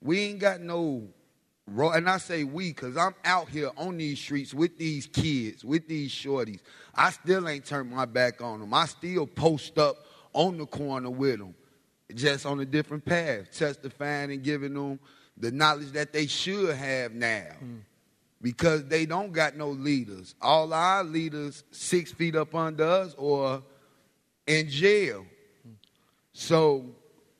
[0.00, 1.08] We ain't got no
[1.66, 5.88] and I say we because I'm out here on these streets with these kids, with
[5.88, 6.60] these shorties.
[6.94, 8.74] I still ain't turned my back on them.
[8.74, 9.96] I still post up
[10.32, 11.54] on the corner with them,
[12.14, 15.00] just on a different path, testifying and giving them
[15.36, 17.46] the knowledge that they should have now.
[17.64, 17.80] Mm.
[18.42, 20.34] Because they don't got no leaders.
[20.42, 23.62] All our leaders six feet up under us or
[24.46, 25.24] in jail.
[26.32, 26.86] So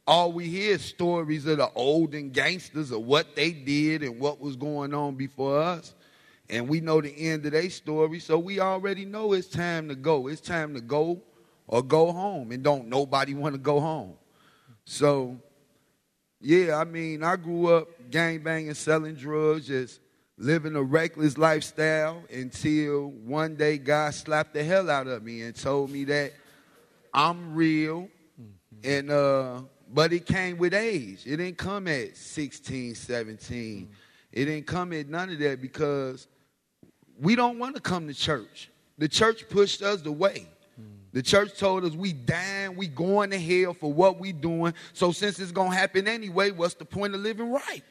[0.07, 4.41] all we hear is stories of the olden gangsters of what they did and what
[4.41, 5.95] was going on before us.
[6.49, 9.95] And we know the end of their story, so we already know it's time to
[9.95, 10.27] go.
[10.29, 11.23] It's time to go
[11.67, 12.53] or go home.
[12.53, 14.15] And don't nobody want to go home.
[14.85, 15.39] So
[16.41, 20.01] yeah, I mean, I grew up gang banging, selling drugs, just
[20.39, 25.55] living a reckless lifestyle until one day God slapped the hell out of me and
[25.55, 26.33] told me that
[27.13, 28.09] I'm real.
[28.41, 28.91] Mm-hmm.
[28.91, 29.61] And uh,
[29.93, 31.23] but it came with age.
[31.27, 33.83] It didn't come at 16, 17.
[33.85, 33.93] Mm-hmm.
[34.33, 36.27] It didn't come at none of that because
[37.21, 38.71] we don't want to come to church.
[38.99, 40.47] The church pushed us away.
[41.13, 44.73] The church told us we dying, we going to hell for what we doing.
[44.95, 47.83] So since it's gonna happen anyway, what's the point of living right?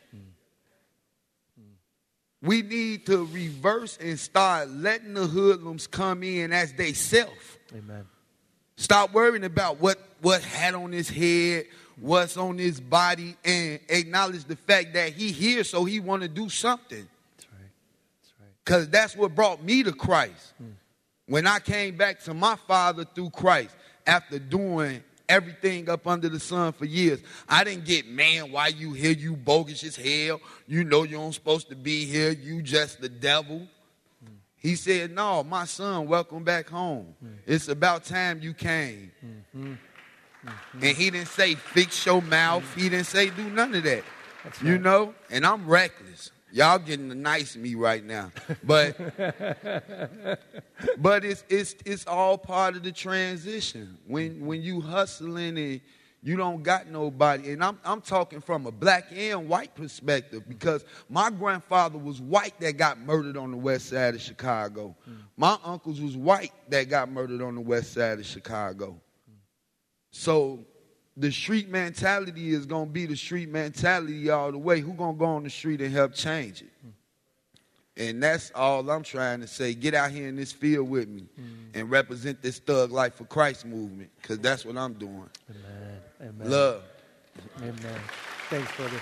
[2.42, 7.58] We need to reverse and start letting the hoodlums come in as they self.
[7.76, 8.06] Amen.
[8.78, 11.66] Stop worrying about what what hat on his head,
[12.02, 16.28] what's on his body and acknowledge the fact that he here so he want to
[16.28, 17.70] do something That's right.
[18.22, 18.50] That's right.
[18.66, 20.72] because that's what brought me to christ hmm.
[21.28, 23.76] when i came back to my father through christ
[24.08, 28.94] after doing everything up under the sun for years i didn't get man why you
[28.94, 33.02] here you bogus as hell you know you aren't supposed to be here you just
[33.02, 33.68] the devil
[34.62, 37.16] he said, No, my son, welcome back home.
[37.26, 37.38] Mm.
[37.48, 39.12] It's about time you came.
[39.26, 39.74] Mm-hmm.
[39.74, 40.84] Mm-hmm.
[40.84, 42.64] And he didn't say, Fix your mouth.
[42.76, 44.04] He didn't say, Do none of that.
[44.64, 45.16] You know?
[45.32, 46.32] And I'm reckless.
[46.52, 48.32] Y'all getting the nice me right now.
[48.64, 48.98] But
[50.98, 53.98] but it's it's it's all part of the transition.
[54.06, 55.82] When when you hustling and
[56.24, 60.86] you don't got nobody, and I'm I'm talking from a black and white perspective because
[61.10, 64.96] my grandfather was white that got murdered on the west side of Chicago.
[65.10, 65.18] Mm.
[65.38, 69.02] My uncles was white that got murdered on the west side of Chicago.
[70.12, 70.66] So
[71.18, 74.80] the street mentality is gonna be the street mentality all the way.
[74.80, 76.70] Who gonna go on the street and help change it?
[77.98, 79.74] And that's all I'm trying to say.
[79.74, 81.28] Get out here in this field with me
[81.74, 85.30] and represent this Thug Life for Christ movement, because that's what I'm doing.
[85.50, 86.00] Amen.
[86.22, 86.50] Amen.
[86.50, 86.84] Love.
[87.58, 88.00] Amen.
[88.50, 89.02] Thanks, brother.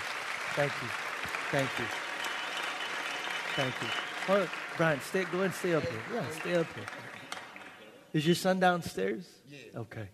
[0.54, 0.88] Thank you.
[1.50, 1.84] Thank you.
[3.54, 3.88] Thank you.
[4.28, 6.02] Oh, Brian, stay, go ahead and stay up here.
[6.12, 6.84] Yeah, stay up here.
[8.12, 9.28] Is your son downstairs?
[9.48, 9.80] Yeah.
[9.80, 10.08] Okay.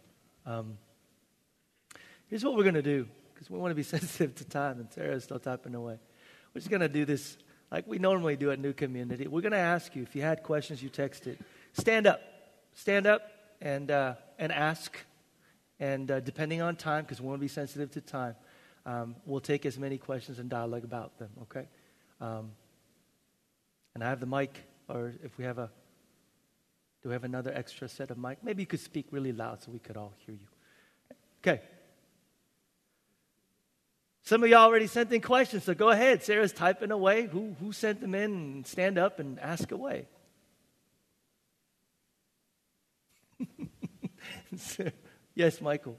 [0.44, 0.78] Um,
[2.28, 4.92] here's what we're going to do because we want to be sensitive to time, and
[4.92, 5.98] Sarah's still typing away.
[6.54, 7.36] We're just going to do this
[7.70, 9.26] like we normally do at New Community.
[9.26, 11.38] We're going to ask you if you had questions, you texted.
[11.72, 12.20] Stand up.
[12.74, 13.22] Stand up
[13.60, 14.96] and, uh, and ask.
[15.80, 18.36] And uh, depending on time, because we want to be sensitive to time,
[18.86, 21.66] um, we'll take as many questions and dialogue about them, okay?
[22.20, 22.52] Um,
[23.94, 25.70] and I have the mic, or if we have a,
[27.02, 28.38] do we have another extra set of mic?
[28.42, 31.16] Maybe you could speak really loud so we could all hear you.
[31.40, 31.62] Okay.
[34.26, 36.24] Some of y'all already sent in questions, so go ahead.
[36.24, 37.26] Sarah's typing away.
[37.26, 38.64] Who, who sent them in?
[38.64, 40.08] Stand up and ask away.
[45.36, 45.96] yes, Michael.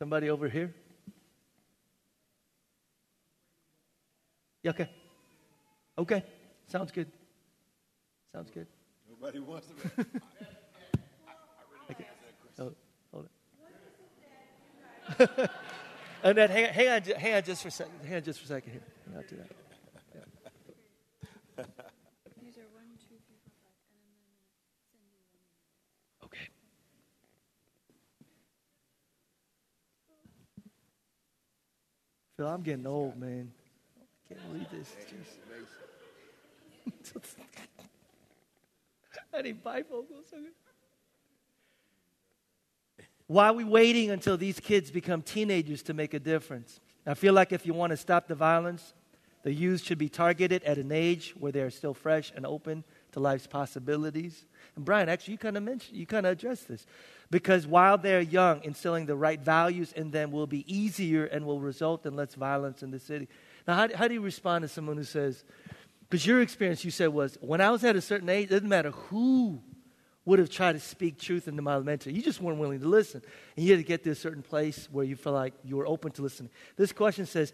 [0.00, 0.74] Somebody over here?
[4.64, 4.90] Yeah, okay.
[5.96, 6.24] Okay.
[6.66, 7.06] Sounds good.
[8.32, 8.66] Sounds good.
[9.08, 10.06] Nobody wants to.
[11.90, 12.06] Okay.
[12.60, 12.72] Oh,
[13.12, 13.28] hold
[15.18, 15.50] it.
[16.22, 17.94] And then hang on, hang on, hang on just for a second.
[18.04, 18.82] Hang on just for a second here.
[19.06, 19.50] Hang on to that.
[22.42, 24.40] These are one, two, three, four, five, and I'm gonna
[24.88, 26.26] send you one.
[26.26, 26.48] Okay.
[32.36, 33.52] Phil, I'm getting old, man.
[34.00, 34.96] I can't believe this.
[35.10, 35.38] Jeez.
[39.34, 40.32] I need bifocals.
[40.32, 40.69] Okay.
[43.30, 46.80] Why are we waiting until these kids become teenagers to make a difference?
[47.06, 48.92] I feel like if you want to stop the violence,
[49.44, 52.82] the youth should be targeted at an age where they are still fresh and open
[53.12, 54.46] to life's possibilities.
[54.74, 56.86] And Brian, actually, you kind of mentioned, you kind of addressed this.
[57.30, 61.60] Because while they're young, instilling the right values in them will be easier and will
[61.60, 63.28] result in less violence in the city.
[63.68, 65.44] Now, how, how do you respond to someone who says,
[66.08, 68.68] because your experience, you said, was when I was at a certain age, it doesn't
[68.68, 69.62] matter who
[70.30, 72.10] would have tried to speak truth into my mentor.
[72.10, 73.20] You just weren't willing to listen.
[73.56, 75.88] And you had to get to a certain place where you felt like you were
[75.88, 76.50] open to listening.
[76.76, 77.52] This question says,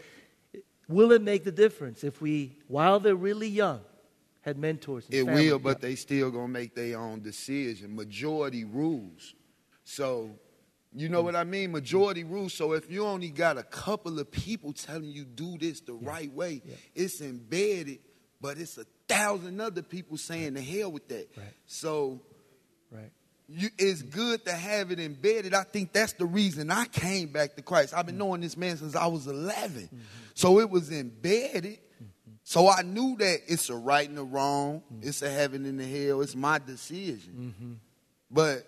[0.86, 3.80] will it make the difference if we, while they're really young,
[4.42, 5.06] had mentors?
[5.08, 7.96] It will, but they still gonna make their own decision.
[7.96, 9.32] Majority rules.
[9.84, 10.32] So,
[10.94, 11.24] you know hmm.
[11.24, 11.72] what I mean?
[11.72, 12.52] Majority rules.
[12.52, 16.30] So if you only got a couple of people telling you do this the right
[16.30, 16.60] way,
[16.94, 18.00] it's embedded,
[18.38, 21.30] but it's a thousand other people saying the hell with that.
[21.38, 21.46] Right.
[21.66, 22.20] So
[22.90, 23.10] Right.
[23.48, 25.54] you, it's good to have it embedded.
[25.54, 27.94] I think that's the reason I came back to Christ.
[27.94, 28.24] I've been mm-hmm.
[28.24, 29.82] knowing this man since I was 11.
[29.82, 29.96] Mm-hmm.
[30.34, 31.78] So it was embedded.
[31.78, 32.32] Mm-hmm.
[32.44, 35.84] So I knew that it's a right and a wrong, it's a heaven and a
[35.84, 37.80] hell, it's my decision.
[38.30, 38.66] But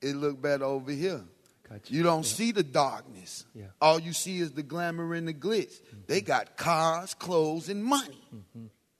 [0.00, 1.22] it looked better over here.
[1.68, 1.92] Gotcha.
[1.92, 2.32] You don't Yeah.
[2.32, 3.44] see the darkness.
[3.54, 3.66] Yeah.
[3.80, 5.80] All you see is the glamour and the glitz.
[6.06, 8.24] They got cars, clothes, and money.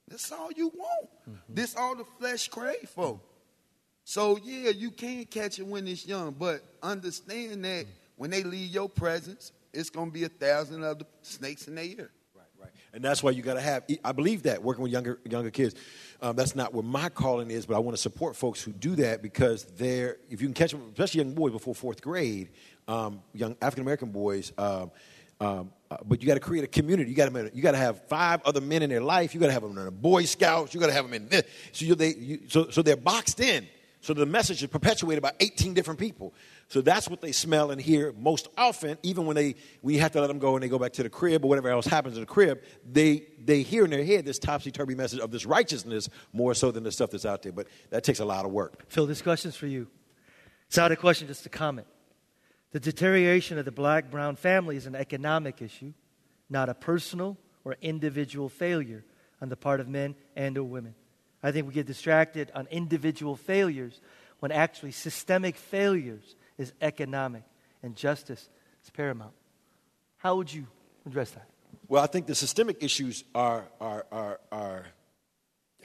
[0.07, 1.09] That's all you want.
[1.49, 3.21] This all the flesh crave for.
[4.09, 7.85] So yeah, you can catch it when it's young, but understand that
[8.17, 12.11] when they leave your presence, it's gonna be a thousand other snakes in their ear.
[12.35, 12.71] Right, right.
[12.95, 13.85] And that's why you got to have.
[14.03, 15.75] I believe that working with younger younger kids.
[16.23, 18.97] Um, that's not where my calling is, but I want to support folks who do
[18.97, 22.49] that because they're if you can catch them, especially young boys before fourth grade,
[22.89, 24.55] um, young African American boys.
[24.57, 24.91] Um,
[25.39, 27.11] um, uh, but you got to create a community.
[27.11, 29.35] You got to you got to have five other men in their life.
[29.35, 30.73] You got to have them in the Boy Scouts.
[30.73, 31.43] You got to have them in this.
[31.73, 33.69] So you, they you, so so they're boxed in.
[34.09, 36.33] So the message is perpetuated by 18 different people.
[36.69, 40.21] So that's what they smell and hear most often, even when they we have to
[40.23, 42.21] let them go and they go back to the crib or whatever else happens in
[42.21, 46.55] the crib, they they hear in their head this topsy-turvy message of this righteousness more
[46.55, 47.53] so than the stuff that's out there.
[47.53, 48.87] But that takes a lot of work.
[48.89, 49.89] Phil, this question's for you.
[50.69, 51.87] It's not a question, just a comment.
[52.73, 55.93] The deterioration of the black brown family is an economic issue,
[56.49, 59.05] not a personal or individual failure
[59.43, 60.95] on the part of men and or women.
[61.43, 64.01] I think we get distracted on individual failures
[64.41, 67.45] when actually systemic failures is economic
[67.83, 68.49] and justice
[68.85, 69.33] is paramount.
[70.19, 70.67] How would you
[71.07, 71.49] address that?
[71.89, 74.87] Well, I think the systemic issues are are are, are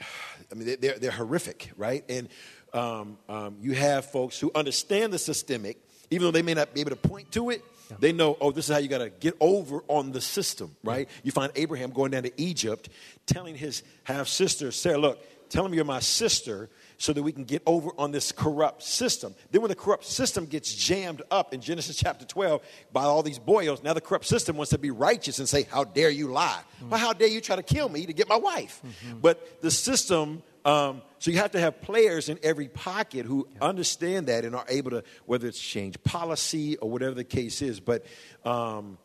[0.50, 2.04] I mean, they're, they're horrific, right?
[2.08, 2.28] And
[2.72, 5.78] um, um, you have folks who understand the systemic,
[6.10, 7.64] even though they may not be able to point to it.
[7.90, 7.96] Yeah.
[8.00, 11.08] They know, oh, this is how you got to get over on the system, right?
[11.22, 12.88] You find Abraham going down to Egypt,
[13.26, 15.22] telling his half sister, Sarah, look,
[15.54, 19.34] tell him you're my sister so that we can get over on this corrupt system.
[19.50, 23.38] Then, when the corrupt system gets jammed up in Genesis chapter 12 by all these
[23.38, 26.60] boils, now the corrupt system wants to be righteous and say, How dare you lie?
[26.76, 26.90] Mm-hmm.
[26.90, 28.82] Well, how dare you try to kill me to get my wife?
[28.84, 29.20] Mm-hmm.
[29.20, 33.64] But the system, um, so you have to have players in every pocket who yeah.
[33.64, 37.78] understand that and are able to, whether it's change policy or whatever the case is.
[37.78, 38.04] But,
[38.44, 38.98] um,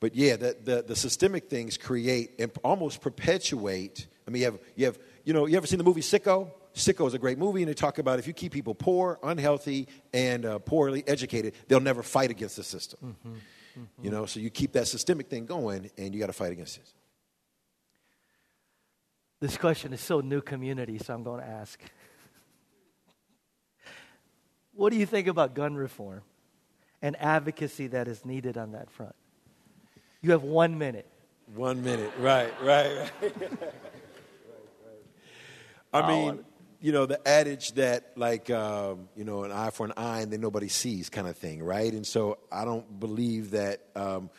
[0.00, 4.08] but yeah, the, the, the systemic things create and almost perpetuate.
[4.26, 6.52] I mean, you have, you have, you know, you ever seen the movie Sicko?
[6.72, 9.88] Sicko is a great movie, and they talk about if you keep people poor, unhealthy,
[10.14, 13.16] and uh, poorly educated, they'll never fight against the system.
[13.26, 13.34] Mm-hmm.
[13.34, 14.04] Mm-hmm.
[14.04, 16.76] You know, so you keep that systemic thing going, and you got to fight against
[16.76, 16.84] it.
[19.40, 21.80] This question is so new community, so I'm going to ask.
[24.74, 26.22] what do you think about gun reform
[27.02, 29.16] and advocacy that is needed on that front?
[30.22, 31.10] You have one minute.
[31.54, 33.32] One minute, right, right, right.
[35.92, 36.44] I mean,
[36.80, 40.32] you know, the adage that, like, um, you know, an eye for an eye and
[40.32, 41.92] then nobody sees kind of thing, right?
[41.92, 44.30] And so I don't believe that um,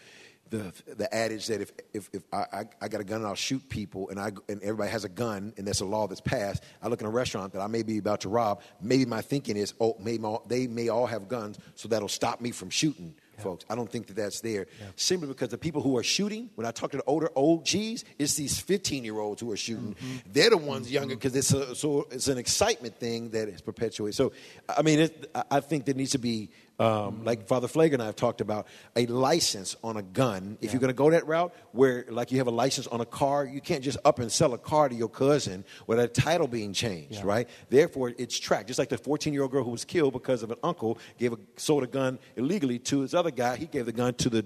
[0.50, 3.68] the, the adage that if, if, if I, I, got a gun and I'll shoot
[3.68, 6.88] people and, I, and everybody has a gun and that's a law that's passed, I
[6.88, 9.74] look in a restaurant that I may be about to rob, maybe my thinking is,
[9.80, 13.44] oh, all, they may all have guns, so that'll stop me from shooting yeah.
[13.44, 13.66] folks.
[13.70, 14.68] I don't think that that's there.
[14.80, 14.88] Yeah.
[14.96, 18.04] Simply because the people who are shooting, when I talk to the older old G's,
[18.18, 19.96] it's these 15 year olds who are shooting.
[19.96, 20.32] Mm-hmm.
[20.32, 20.94] They're the ones mm-hmm.
[20.96, 24.16] younger because it's, a, so it's an excitement thing that is perpetuated.
[24.16, 24.32] So,
[24.70, 28.06] I mean, it, I think there needs to be um, like Father Pfleger and I
[28.06, 30.58] have talked about, a license on a gun.
[30.62, 30.74] If yeah.
[30.74, 33.46] you're going to go that route, where like you have a license on a car,
[33.46, 36.74] you can't just up and sell a car to your cousin without a title being
[36.74, 37.22] changed, yeah.
[37.24, 37.50] right?
[37.70, 38.68] Therefore, it's tracked.
[38.68, 41.34] Just like the 14 year old girl who was killed because of an uncle gave
[41.34, 43.56] a sold a gun illegally to his other guy.
[43.56, 44.46] He gave the gun to the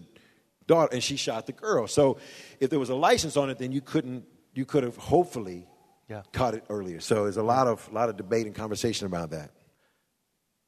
[0.67, 1.87] daughter, and she shot the girl.
[1.87, 2.17] So,
[2.59, 4.25] if there was a license on it, then you couldn't.
[4.53, 5.65] You could have hopefully
[6.11, 6.23] yeah.
[6.33, 6.99] caught it earlier.
[6.99, 9.51] So there's a lot of lot of debate and conversation about that.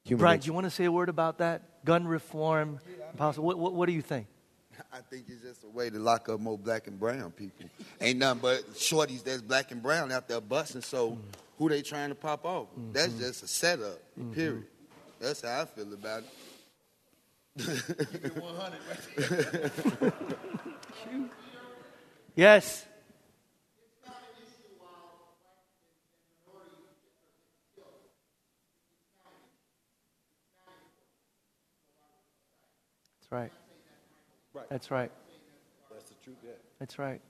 [0.06, 0.43] Human Brian, nature.
[0.43, 1.86] do you want to say a word about that?
[1.86, 2.80] Gun reform,
[3.18, 3.45] possible.
[3.45, 4.28] What, what, what, do you think?
[4.93, 7.66] I think it's just a way to lock up more black and brown people.
[8.01, 10.82] Ain't nothing but shorties that's black and brown out there busting.
[10.82, 11.18] So mm.
[11.58, 12.68] who they trying to pop off?
[12.72, 12.91] Mm-hmm.
[12.91, 13.99] That's just a setup.
[14.20, 14.34] Mm-hmm.
[14.34, 14.66] Period.
[15.20, 16.30] That's how I feel about it.
[17.56, 18.80] 100
[20.01, 20.14] right
[22.36, 22.86] yes.
[33.34, 33.52] right.
[34.54, 34.66] right.
[34.70, 35.12] That's right.
[35.92, 36.52] That's the truth, yeah.
[36.80, 37.22] That's right.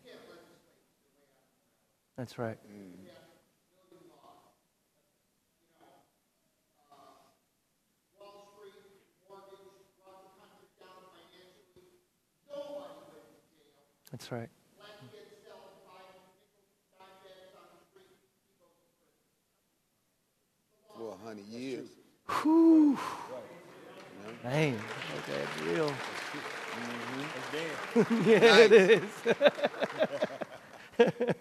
[2.18, 2.58] That's right.
[2.72, 2.92] Mm.
[14.12, 14.50] That's right.
[20.96, 21.88] For a hundred years.
[22.28, 23.00] Whew.
[24.44, 24.80] Man,
[25.18, 25.90] okay, that's real.
[25.90, 28.24] Mm-hmm.
[28.30, 28.60] yeah, nice.
[28.60, 29.04] it is.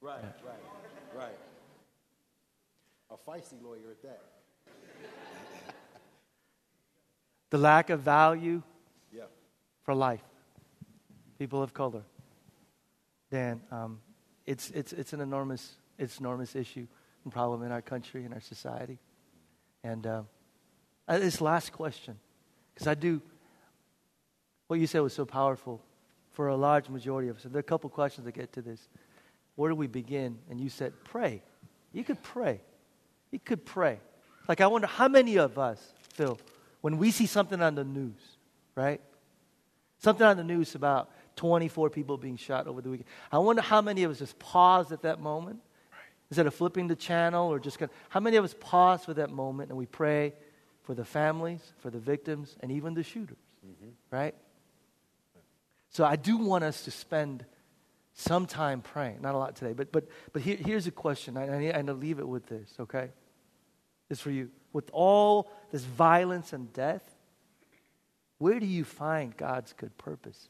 [0.00, 0.62] right, right,
[1.16, 1.38] right.
[3.10, 4.22] A feisty lawyer at that.
[7.50, 8.62] the lack of value
[9.14, 9.24] yeah.
[9.82, 10.22] for life.
[11.38, 12.02] People of color.
[13.30, 14.00] Dan, um,
[14.46, 16.86] it's, it's, it's an enormous, it's enormous issue
[17.24, 18.98] and problem in our country and our society.
[19.82, 20.22] And uh,
[21.08, 22.18] this last question,
[22.74, 23.22] because I do,
[24.66, 25.82] what you said was so powerful
[26.32, 27.44] for a large majority of us.
[27.44, 28.88] And there are a couple questions that get to this.
[29.56, 30.38] Where do we begin?
[30.50, 31.42] And you said, pray.
[31.92, 32.60] You could pray.
[33.30, 33.98] You could pray.
[34.46, 36.38] Like, I wonder how many of us, Phil,
[36.80, 38.20] when we see something on the news,
[38.74, 39.00] right?
[39.98, 43.08] Something on the news about 24 people being shot over the weekend.
[43.32, 45.60] I wonder how many of us just paused at that moment
[46.30, 49.30] Instead of flipping the channel or just going, how many of us pause for that
[49.30, 50.34] moment and we pray
[50.82, 53.90] for the families, for the victims, and even the shooters, mm-hmm.
[54.10, 54.34] right?
[55.90, 57.44] So I do want us to spend
[58.12, 59.22] some time praying.
[59.22, 61.36] Not a lot today, but, but, but here, here's a question.
[61.36, 63.10] I, I need, I need to leave it with this, okay?
[64.10, 64.50] It's for you.
[64.72, 67.02] With all this violence and death,
[68.38, 70.48] where do you find God's good purpose?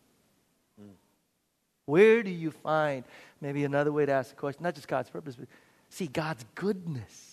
[0.80, 0.90] Mm.
[1.86, 3.04] Where do you find,
[3.40, 5.48] maybe another way to ask the question, not just God's purpose, but
[5.89, 7.24] see God's goodness?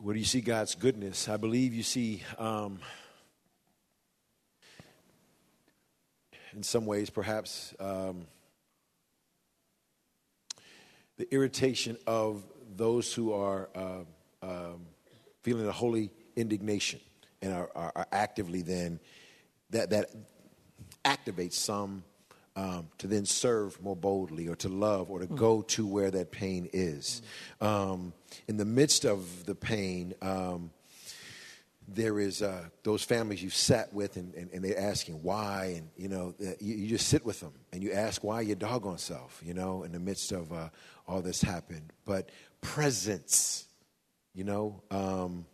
[0.00, 1.28] Where do you see God's goodness?
[1.28, 2.78] I believe you see, um,
[6.54, 8.28] in some ways, perhaps um,
[11.16, 12.44] the irritation of
[12.76, 14.04] those who are uh,
[14.42, 14.86] um,
[15.42, 17.00] feeling a holy indignation
[17.42, 19.00] and are, are, are actively then
[19.70, 20.10] that that
[21.04, 22.04] activates some
[22.58, 26.32] um, to then serve more boldly or to love or to go to where that
[26.32, 27.22] pain is.
[27.60, 28.12] Um,
[28.48, 30.70] in the midst of the pain, um,
[31.86, 35.88] there is uh, those families you've sat with and, and, and, they're asking why and
[35.96, 39.40] you know you, you, just sit with them and you ask why your doggone self
[39.42, 40.68] you know in the midst of uh,
[41.06, 42.28] all this happened but
[42.60, 43.66] presence
[44.34, 45.46] you know um,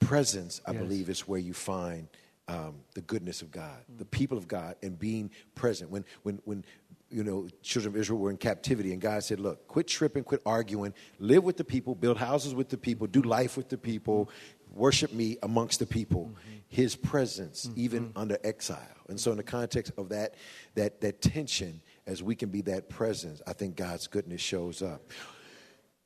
[0.00, 0.80] presence i Yes.
[0.80, 2.08] believe is where you find
[2.48, 5.90] um, the goodness of god the people of god and being present.
[5.90, 6.64] When when when
[7.10, 10.42] you know children of israel were in captivity and god said look quit tripping quit
[10.44, 10.94] arguing.
[11.18, 14.30] Live with the people build houses with the people do life with the people
[14.74, 16.30] worship me amongst the people.
[16.68, 18.78] His presence even under exile.
[19.08, 20.34] And so in the context of that
[20.74, 25.12] that that tension as we can be that presence i think god's goodness shows up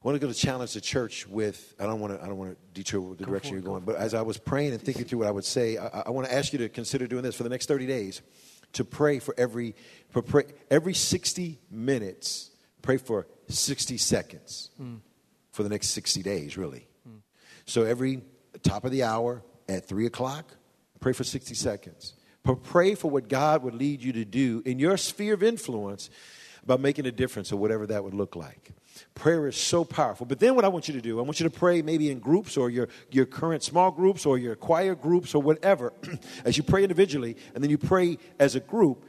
[0.06, 1.74] I want to go to challenge the church with.
[1.80, 2.22] I don't want to.
[2.22, 3.84] I don't want to detour the direction for it, you're go going.
[3.84, 6.28] But as I was praying and thinking through what I would say, I, I want
[6.28, 8.22] to ask you to consider doing this for the next 30 days.
[8.74, 9.74] To pray for every
[10.10, 12.52] for pray, every 60 minutes.
[12.82, 14.70] Pray for 60 seconds
[15.50, 16.86] for the next 60 days, really.
[17.64, 18.22] So every
[18.62, 20.54] top of the hour at three o'clock,
[21.00, 22.14] pray for 60 seconds.
[22.44, 26.10] But pray for what God would lead you to do in your sphere of influence
[26.62, 28.70] about making a difference or whatever that would look like.
[29.14, 30.26] Prayer is so powerful.
[30.26, 32.18] But then what I want you to do, I want you to pray maybe in
[32.18, 35.92] groups or your, your current small groups or your choir groups or whatever,
[36.44, 39.04] as you pray individually, and then you pray as a group,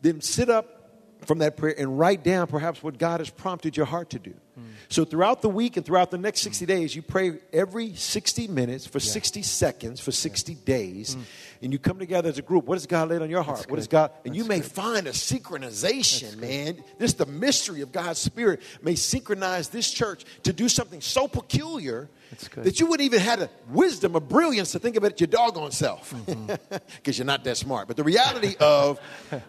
[0.00, 0.82] then sit up
[1.26, 4.34] from that prayer and write down perhaps what God has prompted your heart to do.
[4.54, 4.62] Hmm.
[4.88, 8.86] So throughout the week and throughout the next 60 days, you pray every 60 minutes
[8.86, 11.22] for 60 seconds for 60 days, hmm.
[11.62, 12.64] And you come together as a group.
[12.64, 13.70] What has God laid on your heart?
[13.70, 13.92] What is good.
[13.92, 14.10] God?
[14.24, 14.70] And you may good.
[14.70, 16.82] find a synchronization, man.
[16.98, 22.10] This the mystery of God's Spirit may synchronize this church to do something so peculiar
[22.56, 25.70] that you wouldn't even have the wisdom or brilliance to think about it your doggone
[25.70, 27.12] self, because Mm-hmm.
[27.12, 27.86] you're not that smart.
[27.88, 29.00] But the reality of,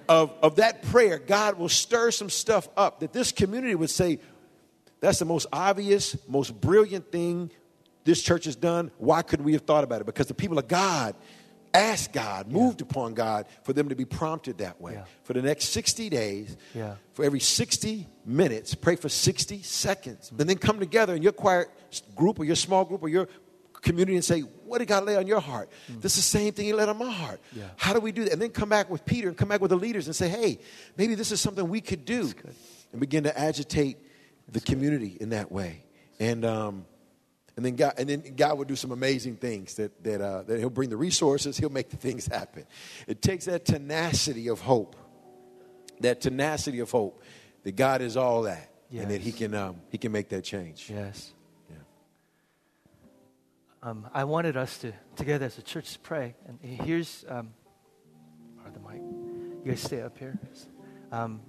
[0.07, 4.20] of of that prayer, God will stir some stuff up that this community would say,
[4.99, 7.49] that's the most obvious, most brilliant thing
[8.03, 8.91] this church has done.
[8.97, 10.05] Why couldn't we have thought about it?
[10.05, 11.16] Because the people of God
[11.74, 14.93] asked God, moved upon God for them to be prompted that way.
[14.93, 15.05] Yeah.
[15.24, 16.95] For the next 60 days, Yeah.
[17.13, 20.32] for every 60 minutes, pray for 60 seconds.
[20.38, 21.69] And then come together in your quiet
[22.15, 23.28] group or your small group or your
[23.82, 25.69] community and say, What did God lay on your heart?
[25.89, 27.41] This is the same thing He laid on my heart.
[27.55, 27.65] Yeah.
[27.76, 28.34] How do we do that?
[28.34, 30.59] And then come back with Peter and come back with the leaders and say, Hey,
[30.97, 32.32] maybe this is something we could do.
[32.91, 33.97] And begin to agitate
[34.47, 35.84] the community in that way.
[36.19, 36.86] And, um,
[37.56, 40.60] and then God, and then God will do some amazing things that, that, uh, that
[40.60, 42.66] He'll bring the resources, He'll make the things happen.
[43.08, 44.95] It takes that tenacity of hope,
[45.99, 47.22] that tenacity of hope
[47.64, 50.89] that God is all that, and that He can, um, he can make that change.
[50.89, 51.34] Yes.
[51.70, 51.78] Yeah.
[53.82, 56.36] Um, I wanted us to, together as a church, to pray.
[56.47, 57.54] And here's, um,
[58.74, 59.01] the mic.
[59.64, 60.38] You guys stay up here.
[61.12, 61.41] Um,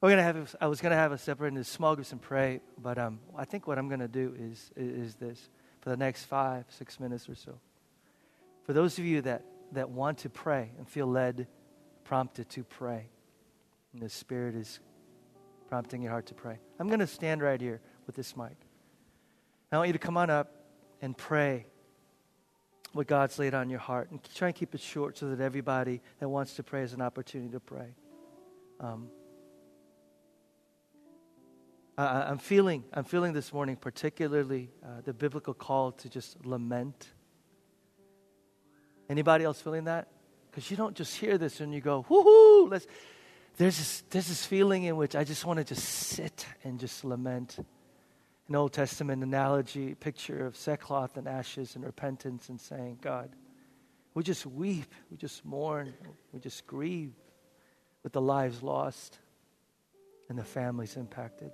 [0.00, 0.56] we're gonna have.
[0.60, 3.66] I was gonna have a separate into small groups and pray, but um, I think
[3.66, 7.58] what I'm gonna do is is this for the next five, six minutes or so.
[8.64, 11.46] For those of you that that want to pray and feel led,
[12.04, 13.10] prompted to pray,
[13.92, 14.80] and the Spirit is
[15.68, 16.58] prompting your heart to pray.
[16.78, 18.56] I'm gonna stand right here with this mic.
[19.70, 20.50] I want you to come on up
[21.02, 21.66] and pray
[22.92, 24.10] what God's laid on your heart.
[24.10, 27.02] And try and keep it short so that everybody that wants to pray has an
[27.02, 27.94] opportunity to pray.
[28.80, 29.08] Um,
[32.00, 37.08] I, I'm feeling, I'm feeling this morning particularly uh, the biblical call to just lament.
[39.10, 40.08] Anybody else feeling that?
[40.50, 42.86] Because you don't just hear this and you go, woohoo, let's.
[43.56, 47.04] There's this, there's this feeling in which I just want to just sit and just
[47.04, 47.58] lament
[48.48, 53.30] an Old Testament analogy, picture of sackcloth and ashes and repentance and saying, God,
[54.14, 55.92] we just weep, we just mourn,
[56.32, 57.12] we just grieve.
[58.02, 59.18] with the lives lost
[60.30, 61.52] and the families impacted.